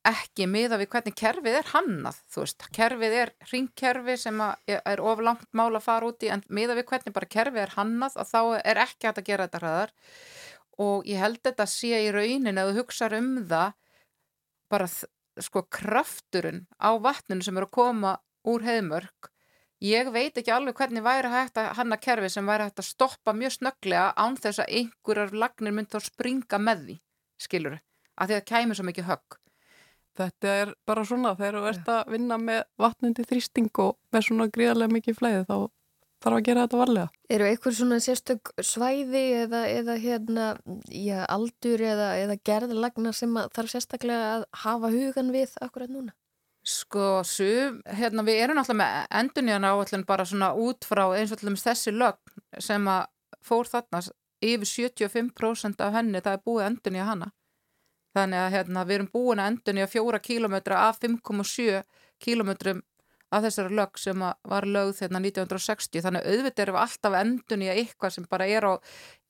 ekki 0.08 0.48
miða 0.48 0.78
við 0.80 0.90
hvernig 0.94 1.16
kerfið 1.20 1.58
er 1.60 1.70
hannað, 1.74 2.20
þú 2.32 2.44
veist, 2.44 2.68
kerfið 2.76 3.16
er 3.22 3.32
ringkerfi 3.52 4.16
sem 4.22 4.44
er 4.70 5.02
oflangt 5.04 5.50
mál 5.58 5.74
að 5.74 5.84
fara 5.84 6.08
út 6.08 6.24
í 6.24 6.32
en 6.32 6.46
miða 6.48 6.78
við 6.78 6.88
hvernig 6.92 7.16
bara 7.16 7.32
kerfið 7.34 7.64
er 7.66 7.76
hannað 7.76 8.16
og 8.22 8.30
þá 8.30 8.40
er 8.62 8.82
ekki 8.86 9.10
hægt 9.10 9.22
að 9.24 9.28
gera 9.28 9.48
þetta 9.48 9.62
hraðar. 9.64 9.94
Og 10.78 11.10
ég 11.10 11.20
held 11.20 11.42
þetta 11.44 11.66
að 11.66 11.74
sé 11.74 12.02
í 12.06 12.12
raunin 12.14 12.62
að 12.62 12.72
þú 12.72 12.84
hugsa 12.84 13.10
um 13.18 13.32
það 13.50 13.74
bara 14.72 14.88
sko 15.42 15.64
krafturinn 15.74 16.66
á 16.80 16.90
vatninu 17.02 17.44
sem 17.44 17.58
eru 17.58 17.68
að 17.68 17.76
koma 17.78 18.14
úr 18.48 18.64
heimörk 18.66 19.32
ég 19.84 20.10
veit 20.14 20.38
ekki 20.38 20.54
alveg 20.54 20.78
hvernig 20.78 21.06
væri 21.06 21.30
hægt 21.32 21.60
að 21.62 21.74
hanna 21.78 21.98
kerfi 22.02 22.30
sem 22.34 22.48
væri 22.48 22.68
hægt 22.68 22.82
að 22.82 22.90
stoppa 22.90 23.34
mjög 23.38 23.58
snögglega 23.58 24.14
án 24.18 24.38
þess 24.42 24.64
að 24.64 24.72
einhverjar 24.80 25.36
lagnir 25.44 25.76
myndi 25.76 25.94
þá 25.94 26.08
springa 26.08 26.60
með 26.62 26.84
því 26.86 26.96
skilur, 27.42 27.80
að 28.18 28.32
því 28.32 28.40
að 28.40 28.48
kæmi 28.52 28.78
svo 28.78 28.88
mikið 28.88 29.10
högg. 29.12 29.40
Þetta 30.18 30.54
er 30.64 30.74
bara 30.90 31.06
svona, 31.06 31.36
þegar 31.38 31.60
þú 31.60 31.72
ert 31.72 31.90
að 31.94 32.14
vinna 32.16 32.38
með 32.42 32.62
vatnundi 32.82 33.26
þrýsting 33.30 33.82
og 33.84 33.98
með 34.14 34.24
svona 34.26 34.48
gríðarlega 34.50 34.96
mikið 34.96 35.20
flæði 35.20 35.44
þá 35.46 35.58
þarf 36.24 36.38
að 36.40 36.46
gera 36.48 36.64
þetta 36.66 36.80
varlega. 36.82 37.10
Eru 37.36 37.48
einhver 37.48 37.76
svona 37.78 38.00
sérstök 38.02 38.52
svæði 38.66 39.24
eða, 39.44 39.64
eða 39.70 39.98
hérna, 40.02 40.48
já, 40.90 41.20
aldur 41.30 41.84
eða, 41.86 42.08
eða 42.24 42.38
gerðlagnar 42.50 43.18
sem 43.18 43.38
þarf 43.54 43.74
sérstaklega 43.74 44.32
að 44.38 44.48
hafa 44.64 44.92
hugan 44.94 45.30
við 45.36 45.54
akkurat 45.62 45.94
núna? 45.94 46.16
Sko, 46.68 47.22
sum, 47.24 47.78
hérna, 47.86 48.26
við 48.28 48.42
erum 48.44 48.58
alltaf 48.60 48.76
með 48.76 48.98
enduníðan 49.22 49.70
áallin 49.70 50.08
bara 50.08 50.26
svona 50.28 50.50
út 50.58 50.88
frá 50.88 51.06
eins 51.16 51.32
og 51.32 51.40
allum 51.40 51.60
þessi 51.62 51.94
lögn 51.96 52.64
sem 52.64 52.90
að 52.92 53.06
fór 53.46 53.70
þarna 53.70 54.02
yfir 54.42 54.90
75% 54.92 55.82
af 55.84 55.94
henni 55.94 56.22
það 56.22 56.38
er 56.38 56.44
búið 56.46 56.66
endun 56.68 57.00
í 57.00 57.06
hana. 57.10 57.32
Þannig 58.18 58.42
að 58.42 58.54
hérna, 58.56 58.84
við 58.88 58.96
erum 58.98 59.10
búin 59.14 59.42
að 59.42 59.52
endun 59.52 59.80
í 59.80 59.86
að 59.86 59.94
fjóra 59.94 60.20
kílometra 60.20 60.84
af 60.88 61.00
5,7 61.04 61.84
kílometrum 62.24 62.82
af 63.34 63.44
þessari 63.44 63.76
lög 63.76 64.00
sem 64.00 64.22
var 64.24 64.68
lögð 64.68 65.02
hérna 65.04 65.20
1960 65.20 66.04
þannig 66.06 66.28
auðvitað 66.28 66.64
erum 66.64 66.78
við 66.78 66.84
alltaf 66.84 67.18
endun 67.20 67.64
í 67.66 67.70
að 67.72 67.80
eitthvað 67.82 68.14
sem 68.16 68.28
bara 68.32 68.48
er 68.48 68.68
á 68.68 68.74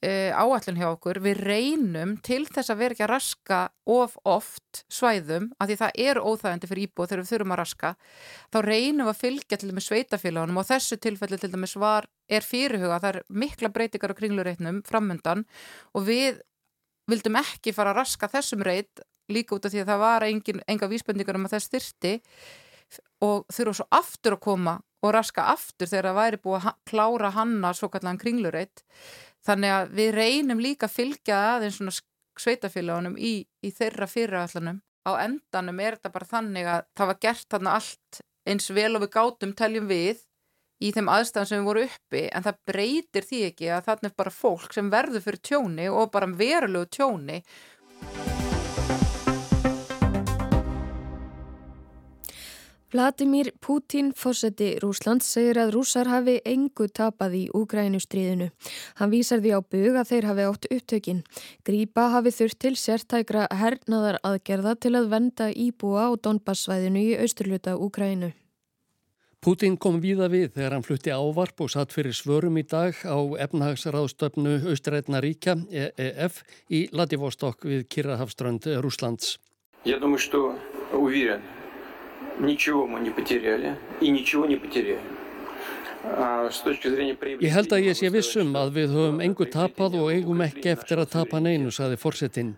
e, 0.06 0.12
áallin 0.38 0.78
hjá 0.78 0.88
okkur. 0.92 1.20
Við 1.26 1.42
reynum 1.48 2.14
til 2.26 2.44
þess 2.46 2.74
að 2.74 2.82
vera 2.84 2.96
ekki 2.96 3.06
að 3.08 3.12
raska 3.16 3.62
of 3.90 4.18
oft 4.28 4.84
svæðum 4.94 5.50
af 5.58 5.72
því 5.72 5.80
það 5.82 6.00
er 6.06 6.22
óþægandi 6.22 6.70
fyrir 6.70 6.86
íbúð 6.86 7.10
þegar 7.10 7.24
við 7.24 7.32
þurfum 7.32 7.56
að 7.56 7.62
raska. 7.64 7.94
Þá 8.54 8.60
reynum 8.68 9.08
við 9.08 9.14
að 9.14 9.22
fylgja 9.24 9.58
til 9.58 9.72
dæmis 9.72 9.90
sveitafélagunum 9.90 10.62
og 10.62 10.70
þessu 10.70 11.00
tilfelli 11.02 11.42
til 11.42 11.52
dæmis 11.56 11.76
var, 11.82 12.10
er 12.30 12.46
fyrirhuga 12.46 13.02
það 13.02 13.16
er 13.16 13.22
mikla 13.46 13.74
breytingar 13.74 14.14
á 14.14 14.20
kringlureitnum 14.20 14.84
framöndan 14.86 15.48
og 15.98 16.06
við 16.06 16.44
vildum 17.10 17.40
ekki 17.40 17.74
fara 17.74 17.96
að 17.96 18.04
raska 18.04 18.30
þessum 18.30 18.62
reit 18.68 19.02
líka 19.32 19.58
út 19.58 19.66
af 19.68 19.74
því 19.74 19.84
að 19.84 19.92
það 19.92 20.02
var 20.04 20.26
engin, 20.28 20.64
enga 20.68 20.90
vísbendingar 20.92 21.40
um 21.40 21.48
að 21.48 21.58
þess 21.58 21.72
þyrti 21.74 22.14
og 23.26 23.48
þurfa 23.54 23.80
svo 23.80 23.88
aftur 23.98 24.38
að 24.38 24.44
koma 24.48 24.76
og 25.06 25.14
raska 25.14 25.48
aftur 25.54 25.90
þegar 25.90 26.10
það 26.10 26.20
væri 26.20 26.42
búið 26.44 26.68
að 26.68 26.78
klára 26.90 27.32
hanna 27.36 27.74
svo 27.78 27.90
kallan 27.94 28.20
kringlurreitt 28.22 28.84
þannig 29.46 29.74
að 29.74 29.96
við 30.00 30.14
reynum 30.18 30.62
líka 30.64 30.90
að 30.90 30.96
fylgja 30.98 31.40
aðeins 31.54 31.80
svona 31.80 31.96
sveitafélagunum 32.38 33.18
í, 33.18 33.34
í 33.66 33.70
þeirra 33.74 34.08
fyrirallanum 34.10 34.82
á 35.08 35.12
endanum 35.24 35.82
er 35.82 35.98
þetta 35.98 36.14
bara 36.14 36.32
þannig 36.32 36.70
að 36.70 36.88
það 36.98 37.12
var 37.12 37.22
gert 37.26 37.52
þarna 37.54 37.76
allt 37.80 38.22
eins 38.48 38.72
vel 38.74 38.94
og 38.96 39.04
við 39.06 39.14
gátum 39.16 39.54
teljum 39.58 39.88
við 39.90 40.24
í 40.84 40.92
þeim 40.94 41.10
aðstæðan 41.10 41.50
sem 41.50 41.62
við 41.62 41.70
vorum 41.72 41.88
uppi 41.90 42.24
en 42.28 42.46
það 42.46 42.60
breytir 42.70 43.26
því 43.26 43.40
ekki 43.48 43.72
að 43.74 43.88
þarna 43.88 44.12
er 44.12 44.18
bara 44.22 44.34
fólk 44.34 44.76
sem 44.76 44.92
verður 44.94 45.26
fyrir 45.26 45.44
tjóni 45.50 45.88
og 45.90 46.12
bara 46.14 46.30
verulegu 46.30 46.90
tjóni 47.00 47.40
Vladimir 52.98 53.54
Putin, 53.62 54.08
fósetti 54.10 54.72
Rúslands, 54.82 55.28
segir 55.30 55.60
að 55.62 55.76
rúsar 55.76 56.08
hafi 56.10 56.40
engu 56.50 56.88
tapað 56.90 57.36
í 57.38 57.42
Úgrænustriðinu. 57.54 58.48
Hann 58.98 59.12
vísar 59.12 59.44
því 59.44 59.52
á 59.54 59.62
bug 59.62 59.98
að 60.02 60.08
þeir 60.10 60.26
hafi 60.26 60.46
átt 60.48 60.66
upptökin. 60.74 61.20
Grípa 61.62 62.08
hafi 62.16 62.32
þurft 62.34 62.58
til 62.66 62.72
sértækra 62.74 63.44
hernaðar 63.54 64.18
aðgerða 64.26 64.74
til 64.82 64.96
að 64.98 65.12
venda 65.12 65.52
íbúa 65.54 66.08
á 66.10 66.12
Donbassvæðinu 66.18 67.04
í 67.04 67.12
austurluta 67.22 67.76
Úgrænu. 67.78 68.32
Putin 69.46 69.78
kom 69.78 70.02
víða 70.02 70.32
við 70.34 70.56
þegar 70.56 70.80
hann 70.80 70.88
flutti 70.88 71.14
ávarp 71.14 71.62
og 71.62 71.70
satt 71.70 71.94
fyrir 71.94 72.18
svörum 72.18 72.58
í 72.58 72.66
dag 72.66 72.98
á 73.06 73.18
efnahagsraðstöfnu 73.46 74.56
Austrætna 74.72 75.22
ríkja, 75.22 75.54
EEF, 75.70 76.42
í 76.74 76.88
Ladivostok 76.90 77.62
við 77.70 77.86
Kirrahafströnd 77.94 78.66
Rúslands. 78.82 79.38
Ég 79.86 80.02
dæmur 80.02 80.18
stú 80.18 80.48
úvíðan 80.98 81.46
ничего 82.39 82.87
мы 82.87 83.01
не 83.01 83.11
потеряли 83.11 83.77
и 84.01 84.11
ничего 84.11 84.47
не 84.47 84.57
потеряем. 84.57 85.01
Ég 86.03 87.53
held 87.55 87.71
að 87.71 87.85
ég 87.87 87.95
sé 87.95 88.09
vissum 88.11 88.49
að 88.59 88.73
við 88.75 88.95
höfum 88.97 89.21
engu 89.23 89.47
tapað 89.47 89.95
og 90.01 90.09
eigum 90.11 90.41
ekki 90.43 90.73
eftir 90.73 90.99
að 90.99 91.13
tapa 91.13 91.39
neinu, 91.39 91.71
saði 91.71 91.99
forsettinn. 92.03 92.57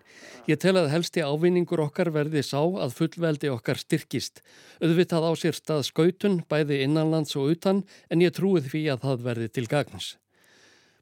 Ég 0.48 0.56
tel 0.62 0.72
að 0.80 0.88
helsti 0.94 1.20
ávinningur 1.20 1.82
okkar 1.84 2.08
verði 2.14 2.40
sá 2.40 2.62
að 2.62 2.96
fullveldi 2.96 3.52
okkar 3.52 3.82
styrkist. 3.82 4.40
Öðvitað 4.80 5.28
á 5.28 5.32
sér 5.36 5.60
stað 5.60 5.84
skautun, 5.90 6.40
bæði 6.48 6.80
innanlands 6.86 7.36
og 7.36 7.52
utan, 7.52 7.84
en 8.08 8.24
ég 8.24 8.32
trúið 8.32 8.72
því 8.72 8.84
að 8.94 9.04
það 9.04 9.28
verði 9.28 9.52
til 9.52 9.68
gagns. 9.68 10.14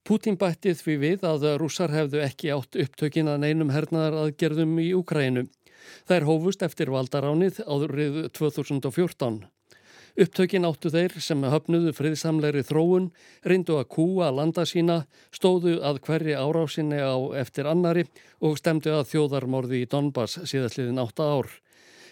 Putin 0.03 0.35
bættið 0.35 0.83
því 0.83 0.99
við 0.99 1.27
að 1.31 1.47
rússar 1.62 1.95
hefðu 1.95 2.25
ekki 2.27 2.51
átt 2.51 2.75
upptökin 2.75 3.31
að 3.31 3.45
neinum 3.47 3.71
hernaðar 3.71 4.19
aðgerðum 4.25 4.81
í 4.83 4.91
Úkrænum. 4.99 5.47
Er 6.10 6.26
hófust 6.28 6.63
eftir 6.66 6.92
valdaránið 6.94 7.62
árið 7.68 8.24
2014. 8.38 9.46
Upptökin 10.18 10.66
áttu 10.66 10.90
þeir 10.90 11.13
sem 11.22 11.44
höfnuðu 11.46 11.92
friðsamleiri 11.94 12.63
þróun, 12.66 13.12
reyndu 13.46 13.76
að 13.78 13.90
kúa 13.94 14.32
landa 14.34 14.63
sína, 14.66 15.04
stóðu 15.30 15.76
að 15.86 16.00
hverri 16.08 16.34
árásinni 16.34 16.98
á 16.98 17.13
eftir 17.38 17.70
annari 17.70 18.08
og 18.42 18.58
stemdu 18.58 18.96
að 18.98 19.12
þjóðarmorði 19.12 19.84
í 19.84 19.90
Donbass 19.92 20.40
síðastliðin 20.50 21.04
átta 21.04 21.28
ár. 21.38 21.52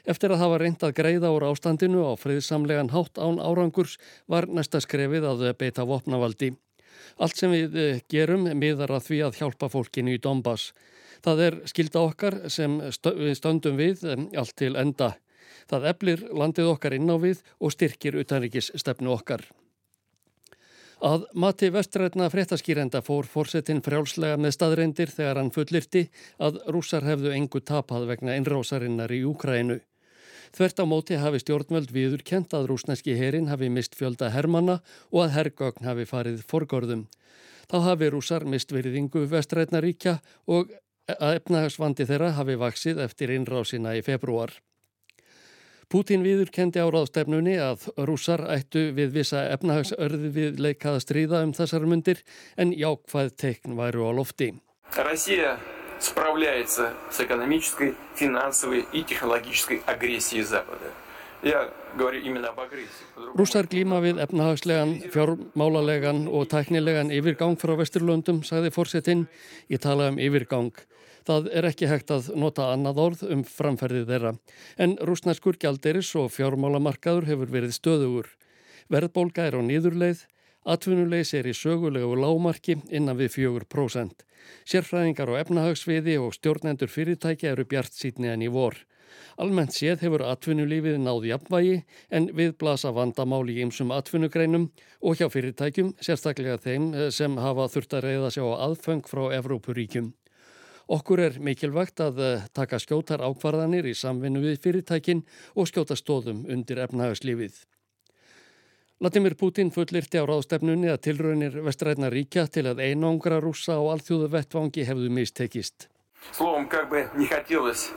Eftir 0.05 0.35
að 0.35 0.43
hafa 0.43 0.59
reynd 0.61 0.85
að 0.85 0.93
greiða 0.99 1.31
úr 1.33 1.47
ástandinu 1.49 2.05
á 2.05 2.13
friðsamlegan 2.21 2.93
hátt 2.93 3.17
án 3.17 3.41
árangurs 3.41 3.97
var 4.29 4.45
næsta 4.45 4.83
skrefið 4.85 5.25
að 5.31 5.47
beita 5.57 5.87
vopnavaldi. 5.89 6.51
Allt 7.17 7.41
sem 7.41 7.49
við 7.57 8.03
gerum 8.11 8.45
miðar 8.53 8.93
að 8.99 9.07
því 9.07 9.23
að 9.25 9.39
hjálpa 9.39 9.71
fólkinu 9.73 10.13
í 10.13 10.21
Donbass. 10.21 10.75
Það 11.25 11.39
er 11.41 11.55
skilda 11.65 12.01
okkar 12.05 12.35
sem 12.53 12.77
við 12.85 13.35
stöndum 13.39 13.77
við 13.79 14.03
allt 14.37 14.55
til 14.61 14.75
enda. 14.77 15.15
Það 15.65 15.87
eflir 15.89 16.25
landið 16.29 16.67
okkar 16.75 16.93
inn 16.93 17.09
á 17.09 17.17
við 17.17 17.41
og 17.57 17.73
styrkir 17.73 18.17
utanrikis 18.21 18.69
stefnu 18.77 19.09
okkar. 19.15 19.41
Að 21.05 21.25
mati 21.33 21.71
vestrætna 21.73 22.29
fréttaskýrenda 22.31 23.01
fór 23.03 23.27
fórsetin 23.27 23.81
frjálslega 23.83 24.37
með 24.39 24.55
staðreindir 24.55 25.11
þegar 25.11 25.41
hann 25.41 25.51
fullirti 25.51 26.05
að 26.39 26.61
rússar 26.71 27.03
hefðu 27.03 27.33
engu 27.35 27.59
tapað 27.59 28.07
vegna 28.13 28.37
innrásarinnar 28.39 29.11
í 29.11 29.25
Úkrænu. 29.27 29.81
Þvert 30.55 30.79
á 30.79 30.85
móti 30.87 31.17
hafi 31.19 31.41
stjórnvöld 31.41 31.91
viður 31.91 32.23
kent 32.23 32.53
að 32.55 32.69
rúsneski 32.71 33.17
herin 33.19 33.49
hafi 33.51 33.67
mist 33.67 33.97
fjölda 33.97 34.29
hermanna 34.31 34.79
og 35.11 35.25
að 35.25 35.35
herrgögn 35.35 35.89
hafi 35.89 36.05
farið 36.07 36.45
forgörðum. 36.47 37.07
Þá 37.67 37.77
hafi 37.89 38.09
rússar 38.13 38.45
mist 38.47 38.71
veriðingu 38.71 39.25
vestrætna 39.27 39.81
ríkja 39.83 40.19
og 40.47 40.71
að 41.11 41.39
efnahagsvandi 41.39 42.07
þeirra 42.09 42.31
hafi 42.39 42.55
vaksið 42.61 43.01
eftir 43.05 43.33
innrásina 43.35 43.95
í 43.97 44.01
februar. 44.05 44.53
Pútin 45.85 46.25
viður 46.25 46.49
kendi 46.49 46.81
á 46.81 46.89
ráðstefnunni 46.89 47.59
að 47.61 47.85
rússar 48.09 48.41
ættu 48.49 48.87
við 48.97 49.11
vissa 49.19 49.43
efnahagsörði 49.53 50.31
við 50.33 50.59
leikað 50.65 50.97
stríða 51.03 51.43
um 51.45 51.53
þessar 51.53 51.85
myndir 51.85 52.23
en 52.57 52.73
jákvæð 52.73 53.31
teikn 53.37 53.77
væru 53.77 54.09
á 54.09 54.11
lofti. 54.17 54.49
Rússar 54.97 55.55
spravljætsa 56.01 56.89
s 57.11 57.19
ekonomískri, 57.23 57.93
finansívi 58.17 58.81
og 58.83 59.07
teknológiskri 59.07 59.81
agressíi 59.87 60.43
Západa. 60.43 60.91
Ég 61.43 61.84
Rússar 61.95 63.69
glíma 63.71 64.01
við 64.03 64.17
efnahagslegan, 64.19 64.97
fjármálalegan 65.13 66.25
og 66.27 66.49
tæknilegan 66.51 67.11
yfirgang 67.15 67.55
frá 67.61 67.71
Vesturlöndum, 67.79 68.41
sagði 68.43 68.71
fórsetinn. 68.75 69.21
Ég 69.71 69.79
tala 69.79 70.09
um 70.11 70.19
yfirgang. 70.19 70.75
Það 71.25 71.47
er 71.55 71.67
ekki 71.69 71.87
hægt 71.87 72.11
að 72.11 72.27
nota 72.35 72.67
annað 72.73 72.99
orð 73.05 73.23
um 73.31 73.43
framferðið 73.47 74.11
þeirra. 74.11 74.33
En 74.75 74.97
rúsnarskur 75.07 75.55
gjaldiris 75.61 76.11
og 76.19 76.33
fjármálamarkaður 76.35 77.29
hefur 77.31 77.53
verið 77.55 77.77
stöðugur. 77.77 78.27
Verðbólga 78.91 79.47
er 79.47 79.55
á 79.55 79.61
nýðurleið, 79.63 80.25
atvinnulegs 80.67 81.31
er 81.33 81.47
í 81.47 81.55
sögulegu 81.55 82.11
lámarki 82.19 82.75
innan 82.91 83.17
við 83.17 83.37
4%. 83.39 84.27
Sérfræðingar 84.67 85.31
á 85.31 85.39
efnahagsviði 85.45 86.19
og 86.21 86.35
stjórnendur 86.35 86.91
fyrirtækja 86.91 87.55
eru 87.55 87.65
bjart 87.65 87.95
sítni 87.95 88.29
en 88.29 88.43
í 88.43 88.51
vor. 88.51 88.75
Almennt 89.41 89.75
séð 89.75 90.03
hefur 90.05 90.23
atvinnulífið 90.25 90.99
náð 91.03 91.27
jafnvægi 91.29 91.79
en 92.15 92.29
við 92.37 92.53
blasa 92.61 92.93
vandamáli 92.95 93.57
í 93.57 93.65
ymsum 93.65 93.91
atvinnugreinum 93.91 94.69
og 95.01 95.19
hjá 95.19 95.27
fyrirtækjum, 95.33 95.93
sérstaklega 95.99 96.57
þeim 96.63 96.91
eh, 96.93 97.09
sem 97.11 97.35
hafa 97.41 97.67
þurft 97.73 97.97
að 97.97 98.07
reyða 98.07 98.31
sér 98.31 98.47
á 98.47 98.63
aðfeng 98.69 99.03
frá 99.09 99.27
Evrópuríkjum. 99.39 100.13
Okkur 100.95 101.21
er 101.27 101.39
mikilvægt 101.41 102.01
að 102.05 102.19
eh, 102.23 102.49
taka 102.53 102.79
skjótar 102.79 103.23
ákvarðanir 103.25 103.87
í 103.89 103.95
samvinnu 103.97 104.43
við 104.43 104.59
fyrirtækin 104.63 105.25
og 105.55 105.71
skjóta 105.71 105.97
stóðum 105.97 106.45
undir 106.45 106.83
efnahaguslífið. 106.85 107.63
Latimir 109.03 109.35
Putin 109.35 109.73
fullirti 109.75 110.21
á 110.21 110.23
ráðstefnunni 110.23 110.87
að 110.87 111.01
tilraunir 111.09 111.57
vestræna 111.65 112.07
ríkja 112.13 112.45
til 112.47 112.63
að 112.69 112.79
einangra 112.85 113.41
rúsa 113.43 113.75
á 113.75 113.83
alþjóðu 113.91 114.29
vettvangi 114.31 114.85
hefðu 114.87 115.11
mistekist. 115.11 115.89
Slóum, 116.31 116.69
kakbe, 116.71 117.09
nýhattjóðis. 117.19 117.89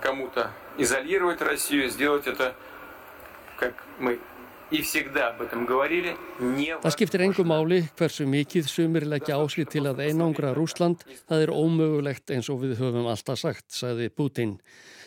кому-то 0.00 0.50
изолировать 0.78 1.40
Россию, 1.40 1.88
сделать 1.90 2.26
это, 2.26 2.54
как 3.58 3.74
мы 3.98 4.18
и 4.70 4.82
всегда 4.82 5.28
об 5.28 5.42
этом 5.42 5.64
говорили, 5.64 6.16
не... 6.40 6.74
Það 6.82 6.94
skiptir 6.96 7.22
engum 7.22 7.50
máli 7.52 7.84
hversu 7.98 8.26
mikið 8.26 8.66
sumir 8.70 9.06
leggja 9.06 9.38
áslið 9.38 9.68
til 9.76 9.84
að 9.86 10.02
einangra 10.08 10.50
Rúsland. 10.56 11.04
Það 11.30 11.44
er 11.44 11.52
ómögulegt 11.54 12.32
eins 12.34 12.50
og 12.50 12.64
við 12.64 12.74
höfum 12.80 13.06
alltaf 13.06 13.38
sagt, 13.38 13.68
sagði 13.70 14.10
Putin. 14.10 14.56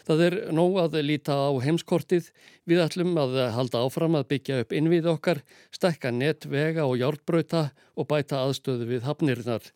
Það 0.07 0.23
er 0.25 0.37
nóg 0.55 0.79
að 0.85 0.95
líta 1.03 1.35
á 1.35 1.51
heimskortið. 1.59 2.31
Við 2.69 2.85
ætlum 2.85 3.19
að 3.19 3.35
halda 3.57 3.83
áfram 3.83 4.15
að 4.15 4.29
byggja 4.31 4.61
upp 4.63 4.71
innvið 4.79 5.11
okkar, 5.11 5.43
stekka 5.75 6.13
netvega 6.15 6.87
og 6.87 6.95
hjárbröta 7.01 7.69
og 7.99 8.07
bæta 8.07 8.45
aðstöðu 8.45 8.87
við 8.95 9.05
hafnirnar. 9.09 9.67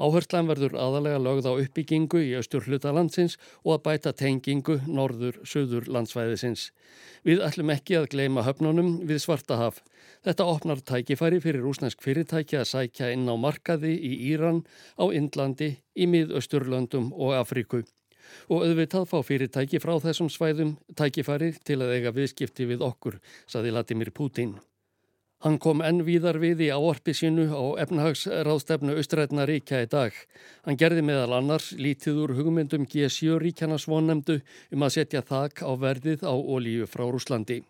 Áherslan 0.00 0.48
verður 0.48 0.78
aðalega 0.80 1.20
lögð 1.20 1.48
á 1.50 1.52
uppbyggingu 1.60 2.22
í 2.24 2.32
austur 2.38 2.64
hlutalandsins 2.64 3.36
og 3.60 3.74
að 3.74 3.82
bæta 3.84 4.12
tengingu 4.16 4.78
norður-söður 4.88 5.90
landsvæðisins. 5.92 6.70
Við 7.28 7.42
ætlum 7.44 7.72
ekki 7.74 7.98
að 7.98 8.08
gleima 8.14 8.46
höfnunum 8.46 8.94
við 9.08 9.20
Svartahaf. 9.26 9.82
Þetta 10.24 10.48
opnar 10.48 10.80
tækifæri 10.80 11.42
fyrir 11.44 11.64
rúsnesk 11.64 12.00
fyrirtæki 12.00 12.56
að 12.60 12.70
sækja 12.72 13.12
inn 13.12 13.28
á 13.28 13.36
markaði 13.36 13.92
í 13.92 14.14
Íran, 14.32 14.64
á 14.96 15.04
Indlandi, 15.12 15.74
í 15.92 16.08
miðausturlöndum 16.08 17.12
og 17.12 17.36
Afríku. 17.36 17.84
Og 18.48 18.64
auðvitað 18.64 19.08
fá 19.10 19.18
fyrirtæki 19.26 19.82
frá 19.82 19.98
þessum 20.00 20.32
svæðum 20.32 20.76
tækifæri 20.96 21.52
til 21.60 21.80
að 21.82 21.96
eiga 21.98 22.16
viðskipti 22.16 22.68
við 22.72 22.88
okkur, 22.88 23.20
saði 23.50 23.76
Latimir 23.76 24.14
Putin. 24.16 24.56
Hann 25.40 25.56
kom 25.56 25.80
enn 25.80 26.02
víðar 26.04 26.36
við 26.36 26.66
í 26.66 26.68
áorpi 26.68 27.14
sínu 27.16 27.46
á 27.48 27.80
efnahagsráðstefnu 27.80 28.92
Austrætna 29.00 29.46
ríkja 29.48 29.78
í 29.86 29.88
dag. 29.88 30.12
Hann 30.66 30.76
gerði 30.76 31.00
meðal 31.08 31.38
annars 31.38 31.70
lítið 31.80 32.18
úr 32.26 32.34
hugmyndum 32.36 32.84
G7 32.84 33.38
ríkjana 33.40 33.78
svonemdu 33.80 34.42
um 34.68 34.84
að 34.84 34.98
setja 34.98 35.22
þak 35.24 35.62
á 35.64 35.72
verðið 35.80 36.26
á 36.28 36.34
ólíu 36.36 36.84
frá 36.84 37.06
Rúslandi. 37.08 37.62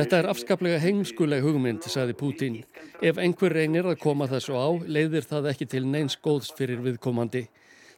Þetta 0.00 0.16
er 0.16 0.28
afskaplega 0.32 0.78
hengskuleg 0.80 1.44
hugmynd, 1.44 1.84
sagði 1.84 2.16
Putin. 2.16 2.56
Ef 3.04 3.20
einhver 3.20 3.52
reynir 3.60 3.84
að 3.92 4.00
koma 4.00 4.24
þessu 4.30 4.56
á, 4.56 4.68
leiðir 4.88 5.28
það 5.28 5.50
ekki 5.52 5.68
til 5.68 5.84
neins 5.84 6.16
góðs 6.16 6.48
fyrir 6.56 6.80
viðkomandi. 6.80 7.44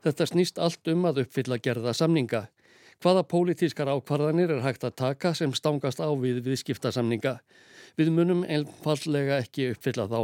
Þetta 0.03 0.27
snýst 0.27 0.59
allt 0.59 0.91
um 0.91 1.07
að 1.07 1.23
uppfylla 1.23 1.63
gerða 1.63 1.95
samninga. 1.95 2.43
Hvaða 3.03 3.25
pólitískar 3.27 3.88
ákvarðanir 3.91 4.53
er 4.55 4.61
hægt 4.62 4.85
að 4.87 4.93
taka 5.01 5.33
sem 5.35 5.51
stangast 5.59 5.99
á 5.99 6.07
við 6.15 6.37
viðskiptasamninga? 6.47 7.41
Við 7.99 8.12
munum 8.15 8.45
einfallega 8.47 9.41
ekki 9.43 9.73
uppfylla 9.73 10.07
þá. 10.07 10.21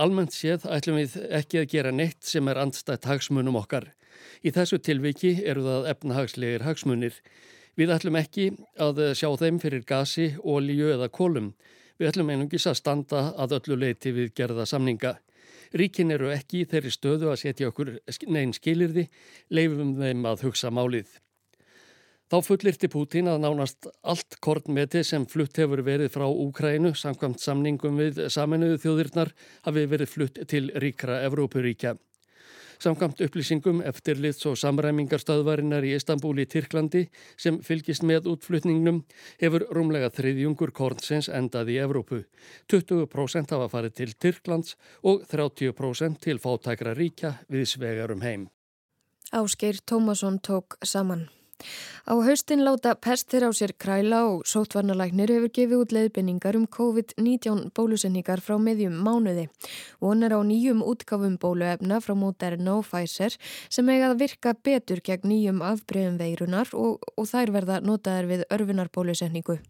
Almennt 0.00 0.32
séð 0.32 0.64
ætlum 0.72 0.96
við 0.96 1.18
ekki 1.28 1.60
að 1.60 1.68
gera 1.74 1.92
neitt 1.92 2.24
sem 2.24 2.48
er 2.48 2.62
andstætt 2.62 3.04
hagsmunum 3.04 3.60
okkar. 3.60 3.90
Í 4.40 4.48
þessu 4.48 4.80
tilviki 4.80 5.34
eru 5.44 5.66
það 5.68 5.92
efnahagslegir 5.92 6.64
hagsmunir. 6.64 7.20
Við 7.76 7.92
ætlum 7.98 8.16
ekki 8.16 8.50
að 8.80 9.04
sjá 9.12 9.28
þeim 9.36 9.60
fyrir 9.60 9.84
gasi, 9.84 10.32
ólíu 10.40 10.88
eða 10.96 11.12
kólum. 11.12 11.52
Við 12.00 12.14
ætlum 12.14 12.32
einungis 12.32 12.64
að 12.64 12.80
standa 12.80 13.26
að 13.36 13.58
öllu 13.60 13.82
leiti 13.84 14.16
við 14.16 14.32
gerða 14.40 14.64
samninga. 14.64 15.18
Ríkin 15.76 16.16
eru 16.16 16.32
ekki 16.32 16.64
þeirri 16.64 16.96
stöðu 16.96 17.28
að 17.28 17.42
setja 17.44 17.68
okkur 17.68 17.98
neyn 18.32 18.56
skilirði, 18.56 19.10
leifum 19.52 19.98
þeim 20.00 20.24
að 20.32 20.48
hugsa 20.48 20.72
málið. 20.72 21.20
Þá 22.30 22.36
fullirti 22.46 22.86
Pútín 22.86 23.26
að 23.26 23.40
nánast 23.42 23.88
allt 24.06 24.36
kornmeti 24.38 25.00
sem 25.02 25.24
flutt 25.26 25.58
hefur 25.58 25.80
verið 25.82 26.12
frá 26.14 26.28
Úkrænu 26.30 26.92
samkvæmt 26.94 27.42
samningum 27.42 27.96
við 27.98 28.20
saminuðu 28.30 28.76
þjóðirnar 28.84 29.32
hafi 29.64 29.82
verið 29.90 30.12
flutt 30.12 30.38
til 30.52 30.68
ríkra 30.78 31.24
Evrópuríkja. 31.26 31.96
Samkvæmt 32.80 33.18
upplýsingum 33.26 33.80
eftirlits 33.84 34.46
og 34.46 34.54
samræmingarstöðvarinnar 34.62 35.84
í 35.84 35.96
Istanbul 35.98 36.38
í 36.38 36.46
Tyrklandi 36.48 37.02
sem 37.34 37.58
fylgist 37.66 38.06
með 38.06 38.30
útflutningnum 38.30 39.02
hefur 39.42 39.66
rúmlega 39.74 40.12
þriðjungur 40.14 40.70
kornsins 40.70 41.26
endað 41.28 41.74
í 41.74 41.80
Evrópu. 41.82 42.22
20% 42.70 43.56
hafa 43.56 43.68
farið 43.74 43.96
til 43.98 44.14
Tyrklands 44.14 44.78
og 45.02 45.26
30% 45.34 46.22
til 46.22 46.38
fátækra 46.38 46.94
ríkja 46.94 47.34
við 47.50 47.68
svegarum 47.74 48.22
heim. 48.22 48.48
Ásgeir 49.34 49.82
Tómasson 49.82 50.38
tók 50.38 50.78
saman. 50.86 51.26
Á 52.10 52.14
haustin 52.26 52.64
láta 52.64 52.94
pestir 52.94 53.44
á 53.46 53.50
sér 53.52 53.72
kræla 53.76 54.24
og 54.32 54.46
sótvarnalæknir 54.48 55.30
hefur 55.30 55.52
gefið 55.56 55.82
út 55.82 55.94
leiðbynningar 55.94 56.56
um 56.58 56.66
COVID-19 56.66 57.70
bólusenningar 57.76 58.40
frá 58.40 58.56
meðjum 58.58 58.96
mánuði. 59.04 59.46
Von 60.00 60.24
er 60.26 60.34
á 60.34 60.40
nýjum 60.40 60.82
útgáfum 60.82 61.36
bóluefna 61.38 62.00
frá 62.00 62.14
Moderna 62.16 62.78
og 62.80 62.86
Pfizer 62.88 63.36
sem 63.68 63.88
eiga 63.88 64.10
að 64.10 64.20
virka 64.24 64.54
betur 64.54 65.00
gegn 65.04 65.28
nýjum 65.30 65.62
afbreyðum 65.62 66.18
veirunar 66.18 66.72
og, 66.74 67.04
og 67.16 67.28
þær 67.30 67.54
verða 67.56 67.80
notaðar 67.84 68.30
við 68.32 68.46
örfunarbólusenningu. 68.50 69.60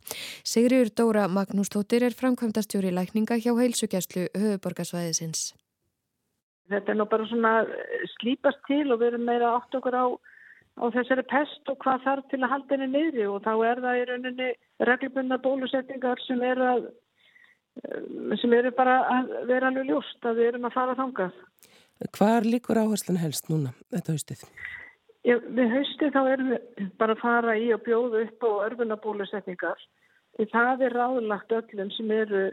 Sigriður 0.45 0.95
Dóra 0.97 1.29
Magnústóttir 1.29 2.07
er 2.07 2.17
framkvæmdastjóri 2.17 2.95
lækninga 2.95 3.41
hjá 3.43 3.53
heilsugjastlu 3.59 4.29
höfuborgarsvæðisins. 4.39 5.51
Þetta 6.71 6.93
er 6.93 6.99
nú 7.01 7.07
bara 7.11 7.27
svona 7.27 7.53
slípast 8.17 8.61
til 8.69 8.93
og 8.93 9.01
við 9.01 9.13
erum 9.13 9.25
meira 9.27 9.57
átt 9.57 9.75
okkur 9.75 9.97
á 9.99 10.07
á 10.81 10.85
þessari 10.95 11.25
pest 11.29 11.71
og 11.71 11.79
hvað 11.85 12.05
þarf 12.07 12.27
til 12.31 12.41
að 12.41 12.53
halda 12.55 12.77
henni 12.77 12.89
niðri 12.95 13.29
og 13.29 13.45
þá 13.45 13.53
er 13.69 13.83
það 13.85 14.01
í 14.01 14.05
rauninni 14.09 14.49
reglubunna 14.89 15.39
bólusetningar 15.45 16.23
sem 16.25 16.43
eru, 16.43 16.69
að, 16.75 16.91
eh, 17.85 18.37
sem 18.41 18.57
eru 18.57 18.73
bara 18.77 18.97
að 19.19 19.33
vera 19.51 19.71
alveg 19.71 19.91
ljóst 19.93 20.25
að 20.25 20.41
við 20.41 20.53
erum 20.53 20.69
að 20.69 20.77
fara 20.79 20.99
þangað. 20.99 21.41
Hvar 22.17 22.49
líkur 22.49 22.81
áherslan 22.81 23.21
helst 23.21 23.51
núna 23.53 23.75
þetta 23.93 24.17
haustið? 24.17 24.45
Já, 25.29 25.37
við 25.37 25.75
haustið 25.77 26.15
þá 26.17 26.21
erum 26.33 26.53
við 26.55 26.93
bara 26.97 27.17
að 27.17 27.21
fara 27.21 27.57
í 27.61 27.69
og 27.77 27.83
bjóða 27.85 28.25
upp 28.25 28.47
á 28.49 28.51
örfunabólusetningar 28.71 29.83
því 30.39 30.47
það 30.49 30.85
er 30.87 30.97
ráðlagt 30.97 31.53
öllum 31.53 31.91
sem 31.93 32.13
eru 32.17 32.45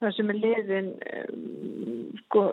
það 0.00 0.16
sem 0.16 0.32
er 0.32 0.38
liðin 0.40 0.88
um, 1.20 2.08
sko, 2.24 2.44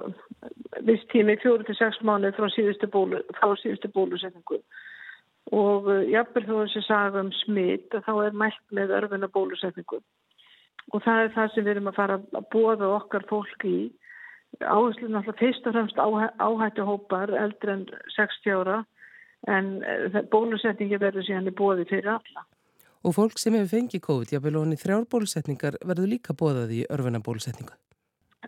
viss 0.86 1.08
tími 1.14 1.38
4-6 1.42 2.04
mánu 2.06 2.30
frá 2.36 2.50
síðustu, 2.54 2.90
bólu, 2.92 3.24
frá 3.40 3.56
síðustu 3.62 3.90
bólusetningu 3.96 4.60
og 5.56 5.88
uh, 5.88 6.04
jafnvel 6.12 6.46
þó 6.48 6.56
þessi 6.64 6.84
saga 6.88 7.24
um 7.24 7.32
smitt 7.44 7.94
þá 7.94 8.14
er 8.26 8.36
mælt 8.36 8.64
með 8.76 8.96
örfina 9.00 9.30
bólusetningu 9.32 10.02
og 10.94 11.04
það 11.04 11.24
er 11.24 11.32
það 11.36 11.54
sem 11.54 11.66
við 11.66 11.74
erum 11.76 11.90
að 11.92 11.98
fara 12.00 12.20
að 12.20 12.50
bóða 12.54 12.92
okkar 12.98 13.26
fólk 13.30 13.66
í 13.68 13.78
áherslu 14.64 15.10
náttúrulega 15.12 15.40
fyrst 15.40 15.68
og 15.68 15.76
fremst 15.76 16.00
áhættu 16.00 16.86
hópar 16.88 17.34
eldri 17.36 17.74
en 17.74 17.88
60 18.16 18.60
ára 18.60 18.84
en 19.48 19.74
uh, 19.84 20.22
bólusetningi 20.32 21.00
verður 21.00 21.28
síðan 21.28 21.52
í 21.52 21.56
bóði 21.56 21.88
fyrir 21.90 22.16
alla. 22.18 22.46
Og 23.06 23.14
fólk 23.16 23.38
sem 23.40 23.56
hefur 23.56 23.70
fengið 23.76 24.04
COVID, 24.04 24.32
hann 24.44 24.74
í 24.74 24.80
þrjár 24.80 25.06
bólusetningar 25.12 25.78
verður 25.86 26.10
líka 26.12 26.34
bóðað 26.36 26.74
í 26.80 26.86
örfina 26.92 27.22
bólusetningu? 27.24 27.76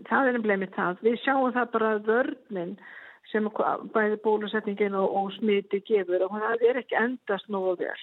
Það 0.07 0.29
er 0.29 0.35
nefnilega 0.37 0.73
það. 0.75 1.03
Við 1.05 1.19
sjáum 1.23 1.53
það 1.55 1.71
bara 1.75 1.91
að 1.93 2.09
vörninn 2.09 2.73
sem 3.31 3.49
bæði 3.93 4.17
bólusetningin 4.23 4.95
og, 4.97 5.11
og 5.15 5.33
smiti 5.37 5.81
gefur 5.85 6.25
og 6.25 6.39
það 6.39 6.65
er 6.69 6.81
ekki 6.83 6.97
endast 6.99 7.51
nógu 7.51 7.75
vel. 7.83 8.01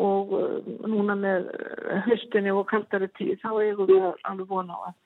Og 0.00 0.32
uh, 0.38 0.58
núna 0.88 1.14
með 1.20 1.50
höstinni 2.08 2.52
og 2.54 2.66
kaldari 2.70 3.10
tíð 3.18 3.38
þá 3.44 3.50
eigum 3.60 3.90
við 3.90 4.08
alveg 4.24 4.48
vona 4.48 4.78
á 4.78 4.80
að 4.88 4.98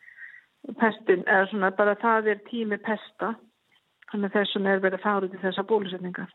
pestin, 0.81 1.23
eða 1.27 1.47
svona 1.51 1.71
bara 1.79 1.95
það 2.01 2.33
er 2.33 2.43
tími 2.49 2.79
pesta. 2.83 3.35
Þannig 4.11 4.35
þess 4.35 4.59
að 4.59 4.69
er 4.71 4.83
verið 4.83 5.01
að 5.01 5.05
fára 5.05 5.31
til 5.31 5.43
þessa 5.43 5.65
bólusetningar. 5.67 6.31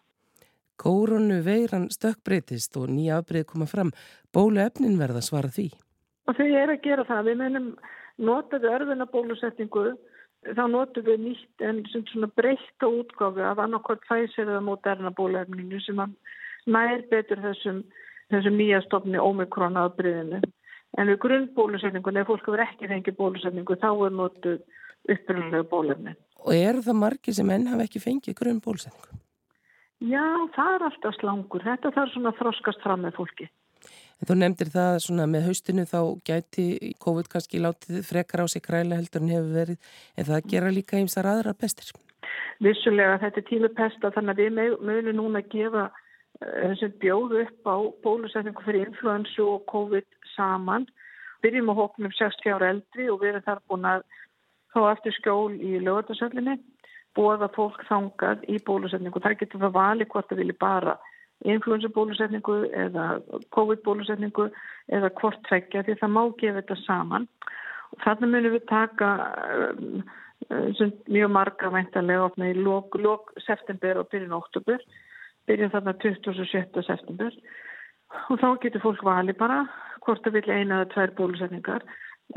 Kórunu 0.81 1.37
veiran 1.45 1.87
stökkbreytist 1.93 2.75
og 2.79 2.89
nýja 2.91 3.19
afbreyð 3.21 3.45
koma 3.51 3.67
fram. 3.69 3.91
Bóluefnin 4.33 4.97
verða 4.99 5.21
svara 5.23 5.51
því. 5.53 5.69
Og 6.27 6.37
þau 6.37 6.47
er 6.47 6.73
að 6.73 6.81
gera 6.83 7.05
það, 7.07 7.27
við 7.29 7.37
munum 7.41 7.67
notaðu 8.21 8.71
örðuna 8.75 9.07
bólusetningu 9.11 9.85
þá 10.45 10.63
notum 10.71 11.05
við 11.05 11.19
nýtt 11.25 11.65
en 11.65 11.81
svona 11.91 12.29
breytta 12.35 12.89
útgáfi 12.89 13.43
af 13.45 13.61
annarkvæmt 13.61 14.07
fæsir 14.09 14.47
eða 14.47 14.63
moderna 14.65 15.11
bólefninu 15.13 15.81
sem 15.85 16.01
nær 16.65 17.05
betur 17.11 17.41
þessum, 17.43 17.83
þessum 18.33 18.57
nýja 18.57 18.81
stofni 18.87 19.21
ómikron 19.21 19.79
aðbriðinu. 19.81 20.41
En 20.99 21.07
við 21.07 21.21
grunnbólusetningun, 21.23 22.19
ef 22.19 22.27
fólk 22.27 22.49
verður 22.49 22.65
ekki 22.65 22.89
fengið 22.91 23.17
bólusetningu, 23.19 23.77
þá 23.79 23.91
er 23.93 24.15
notuð 24.17 24.57
uppröðulega 25.09 25.67
bólefni. 25.71 26.15
Og 26.41 26.57
eru 26.57 26.83
það 26.83 26.99
margir 26.99 27.37
sem 27.37 27.53
enn 27.53 27.69
hafa 27.71 27.85
ekki 27.87 28.01
fengið 28.03 28.37
grunnbólusetningu? 28.41 29.21
Já, 30.01 30.25
það 30.57 30.75
er 30.75 30.85
alltaf 30.89 31.17
slangur. 31.19 31.63
Þetta 31.63 31.93
þarf 31.95 32.13
svona 32.15 32.33
þroskast 32.39 32.81
fram 32.83 33.05
með 33.05 33.19
fólki. 33.19 33.47
En 34.21 34.29
þú 34.29 34.37
nefndir 34.37 34.69
það 34.69 34.99
svona 35.01 35.25
með 35.25 35.47
haustinu 35.49 35.83
þá 35.89 35.99
gæti 36.29 36.65
COVID 37.01 37.29
kannski 37.31 37.61
látið 37.63 38.03
frekar 38.05 38.43
á 38.43 38.47
sig 38.53 38.61
kræla 38.61 38.99
heldur 38.99 39.23
en 39.23 39.33
hefur 39.33 39.55
verið 39.55 39.95
en 40.13 40.27
það 40.27 40.49
gera 40.53 40.73
líka 40.75 40.99
einsar 40.99 41.25
aðra 41.25 41.55
pestir. 41.57 41.89
Vissulega 42.61 43.17
þetta 43.23 43.41
er 43.41 43.47
tími 43.49 43.71
pesta 43.73 44.11
þannig 44.13 44.35
að 44.35 44.41
við 44.43 44.77
mögum 44.85 45.17
núna 45.17 45.41
að 45.41 45.49
gefa 45.55 45.87
uh, 45.89 46.83
bjóðu 47.01 47.41
upp 47.47 47.71
á 47.73 47.77
bólusetningu 48.05 48.65
fyrir 48.67 48.91
influensu 48.91 49.47
og 49.55 49.65
COVID 49.73 50.05
saman. 50.35 50.85
Byrjum 51.41 51.73
að 51.73 51.81
hóknum 51.81 52.13
60 52.13 52.53
ára 52.53 52.69
eldri 52.75 53.09
og 53.09 53.23
við 53.23 53.33
erum 53.33 53.47
þar 53.47 53.63
búin 53.65 53.89
að 53.89 54.05
fá 54.71 54.81
eftir 54.91 55.17
skjól 55.17 55.57
í 55.57 55.79
lögatarsöllinni 55.81 56.59
bóða 57.17 57.49
fólk 57.55 57.81
þangað 57.89 58.45
í 58.47 58.61
bólusetningu. 58.63 59.19
Það 59.19 59.39
getur 59.41 59.65
það 59.65 59.79
valið 59.79 60.11
hvort 60.13 60.29
það 60.29 60.43
vilji 60.43 60.57
bara 60.61 60.93
influensabólusetningu 61.49 62.57
eða 62.85 63.05
COVID-bólusetningu 63.55 64.49
eða 64.93 65.11
hvort 65.19 65.39
tveggja 65.47 65.85
því 65.87 65.97
það 66.01 66.13
má 66.15 66.23
gefa 66.41 66.61
þetta 66.61 66.79
saman. 66.85 67.27
Þannig 68.03 68.33
munum 68.33 68.55
við 68.55 68.67
taka 68.69 69.09
um, 69.57 70.03
um, 70.49 70.91
mjög 71.11 71.31
marga 71.33 71.71
veintanlega 71.73 72.27
opna 72.29 72.51
í 72.51 72.57
lók, 72.57 72.95
lók 72.95 73.33
september 73.45 73.99
og 73.99 74.11
byrjun 74.13 74.37
oktober 74.37 74.83
byrjun 75.49 75.73
þarna 75.73 75.95
27. 76.03 76.83
september. 76.85 77.35
Og 78.29 78.39
þá 78.41 78.47
getur 78.63 78.83
fólk 78.83 79.03
vali 79.07 79.35
bara 79.37 79.63
hvort 80.05 80.23
það 80.25 80.39
vilja 80.39 80.57
eina 80.59 80.81
eða 80.81 80.91
tvær 80.93 81.13
bólusetningar 81.17 81.85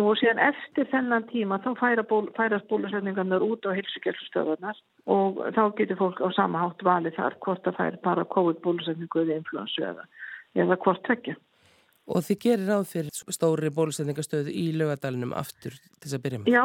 og 0.00 0.16
síðan 0.18 0.40
eftir 0.42 0.88
þennan 0.90 1.26
tíma 1.30 1.60
þá 1.62 2.02
ból, 2.08 2.26
færast 2.34 2.66
bólusetningarnar 2.70 3.42
út 3.46 3.66
á 3.66 3.70
hilsugjelstöðunar 3.76 4.78
og 5.06 5.40
þá 5.54 5.62
getur 5.78 6.00
fólk 6.00 6.22
á 6.24 6.28
sama 6.34 6.62
hátt 6.64 6.82
valið 6.82 7.16
þar 7.18 7.36
hvort 7.44 7.64
það 7.64 7.78
fær 7.78 7.98
bara 8.02 8.24
COVID-bólusetningu 8.34 9.22
eða 9.22 9.38
influensu 9.38 9.86
eða, 9.86 10.06
eða 10.54 10.78
hvort 10.82 11.04
tvekja. 11.06 11.36
Og 12.10 12.24
þið 12.26 12.40
gerir 12.42 12.68
ráð 12.68 12.86
fyrir 12.90 13.22
stóri 13.32 13.70
bólusetningastöðu 13.72 14.52
í 14.52 14.66
lögadalunum 14.76 15.32
aftur 15.36 15.78
til 15.78 16.02
þess 16.02 16.18
að 16.18 16.24
byrja 16.26 16.42
með? 16.42 16.52
Já, 16.52 16.64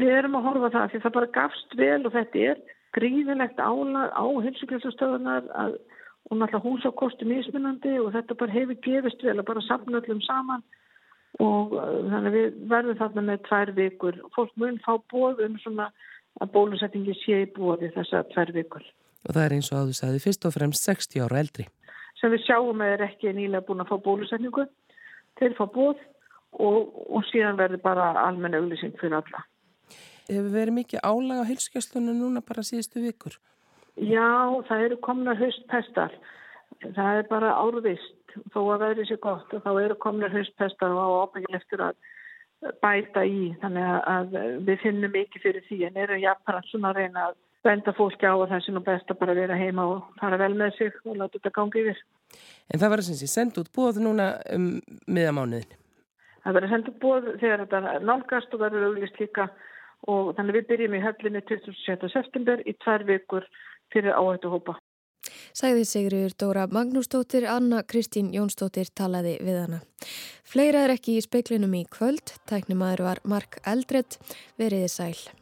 við 0.00 0.14
erum 0.16 0.38
að 0.38 0.46
horfa 0.48 0.74
það 0.76 0.92
því 0.92 1.02
það 1.04 1.16
bara 1.18 1.32
gafst 1.38 1.76
vel 1.78 2.00
og 2.00 2.14
þetta 2.16 2.46
er 2.50 2.62
gríðilegt 2.96 3.60
álag 3.60 4.16
á 4.16 4.24
hilsugjelstöðunar 4.46 5.50
og 5.52 6.38
náttúrulega 6.38 6.64
húsakostum 6.64 7.32
ísminandi 7.36 7.98
og 8.00 8.12
þetta 8.16 8.36
bara 8.40 8.54
hefur 8.56 8.80
gefist 8.84 9.24
vel 9.24 9.36
að 9.38 9.48
bara 9.48 9.64
samna 9.68 10.00
öllum 10.00 10.22
saman 10.24 10.64
og 11.40 11.76
uh, 11.76 11.92
þannig 12.12 12.28
að 12.28 12.36
við 12.36 12.56
verðum 12.72 12.98
þarna 12.98 13.26
með 13.28 13.44
tvær 13.48 13.72
vikur 13.76 14.18
fólk 14.36 14.56
mun 14.60 14.80
fá 14.84 14.92
bóð 15.12 15.44
um 15.46 15.54
svona 15.62 15.88
að 16.40 16.52
bólusettingi 16.54 17.14
sé 17.20 17.44
í 17.44 17.52
bóði 17.56 17.92
þessa 17.94 18.24
tvær 18.32 18.52
vikur. 18.56 18.84
Og 19.28 19.36
það 19.36 19.44
er 19.44 19.54
eins 19.56 19.70
og 19.72 19.78
að 19.78 19.90
þú 19.90 19.98
sagði 19.98 20.22
fyrst 20.24 20.48
og 20.48 20.54
fremst 20.56 20.88
60 20.88 21.24
ára 21.24 21.42
eldri. 21.44 21.68
Sem 22.20 22.32
við 22.32 22.44
sjáum 22.46 22.82
að 22.82 22.94
er 22.96 23.04
ekki 23.08 23.32
nýlega 23.36 23.66
búin 23.66 23.84
að 23.84 23.92
fá 23.92 23.96
bólusetningu 24.04 24.66
til 25.40 25.52
fá 25.58 25.64
bóð 25.64 26.00
og, 26.60 26.92
og 27.08 27.24
síðan 27.30 27.60
verður 27.60 27.82
bara 27.84 28.12
almenna 28.26 28.60
auglýsing 28.60 28.94
fyrir 29.00 29.20
alla. 29.20 29.44
Hefur 30.28 30.52
verið 30.52 30.76
mikið 30.78 31.02
álag 31.04 31.42
á 31.42 31.50
hilskjastlunum 31.50 32.20
núna 32.20 32.44
bara 32.44 32.64
síðustu 32.66 33.02
vikur? 33.02 33.38
Já, 33.96 34.28
það 34.68 34.86
eru 34.86 34.98
komna 35.04 35.34
höstpestar. 35.36 36.14
Það 36.82 37.18
er 37.20 37.26
bara 37.28 37.56
árvist 37.60 38.14
þó 38.54 38.60
að 38.64 38.82
verði 38.86 39.06
sér 39.08 39.20
gott 39.22 39.54
og 39.54 39.62
þá 39.64 39.70
eru 39.84 39.98
komnir 40.02 40.34
höstpestar 40.34 40.94
og 40.96 41.28
ábyggileftur 41.28 41.86
að 41.88 41.96
bæta 42.82 43.24
í 43.26 43.52
þannig 43.62 43.94
að 44.14 44.36
við 44.66 44.84
finnum 44.84 45.16
ekki 45.18 45.42
fyrir 45.42 45.64
því 45.66 45.80
en 45.88 45.98
erum 46.04 46.22
jafnframt 46.22 46.68
svona 46.70 46.92
að 46.92 47.00
reyna 47.00 47.24
að 47.30 47.40
benda 47.62 47.94
fólki 47.94 48.26
á 48.26 48.34
að 48.34 48.48
það 48.50 48.64
sé 48.64 48.74
nú 48.74 48.82
best 48.86 49.10
að 49.10 49.20
bara 49.20 49.36
vera 49.38 49.58
heima 49.58 49.86
og 49.94 50.18
fara 50.20 50.38
vel 50.40 50.52
með 50.58 50.76
sig 50.78 50.96
og 51.04 51.18
láta 51.18 51.38
þetta 51.38 51.54
gangi 51.58 51.82
yfir. 51.82 52.00
En 52.70 52.82
það 52.82 52.92
var 52.92 53.04
sem 53.06 53.18
sé 53.18 53.28
sendt 53.30 53.58
út 53.62 53.70
bóð 53.74 54.00
núna 54.02 54.28
um 54.54 54.68
miðamánuðin? 55.06 55.76
Það 56.42 56.56
verður 56.58 56.72
sendt 56.74 56.90
út 56.90 57.02
bóð 57.02 57.28
þegar 57.42 57.64
þetta 57.64 57.98
nálgast 58.02 58.54
og 58.54 58.64
verður 58.64 58.88
auðvist 58.88 59.20
líka 59.22 59.48
og 60.10 60.32
þannig 60.38 60.58
við 60.58 60.68
byrjum 60.72 60.96
í 60.98 61.02
höflinni 61.04 61.44
27. 61.50 62.10
september 62.10 62.64
í 62.66 62.74
tvær 62.82 63.06
vikur 63.06 63.46
fyrir 63.94 64.16
áhættu 64.18 64.50
hópa. 64.50 64.78
Sæði 65.52 65.84
Sigriður 65.84 66.32
Dóra 66.40 66.64
Magnúsdóttir, 66.72 67.44
Anna 67.44 67.82
Kristín 67.84 68.30
Jónsdóttir 68.32 68.88
talaði 68.96 69.34
við 69.44 69.58
hana. 69.60 69.82
Fleira 70.48 70.86
er 70.86 70.94
ekki 70.96 71.18
í 71.18 71.24
speiklinum 71.24 71.76
í 71.76 71.84
kvöld, 71.92 72.32
tæknimaður 72.48 73.04
var 73.10 73.22
Mark 73.28 73.60
Eldredd, 73.68 74.16
veriði 74.56 74.88
sæl. 74.88 75.41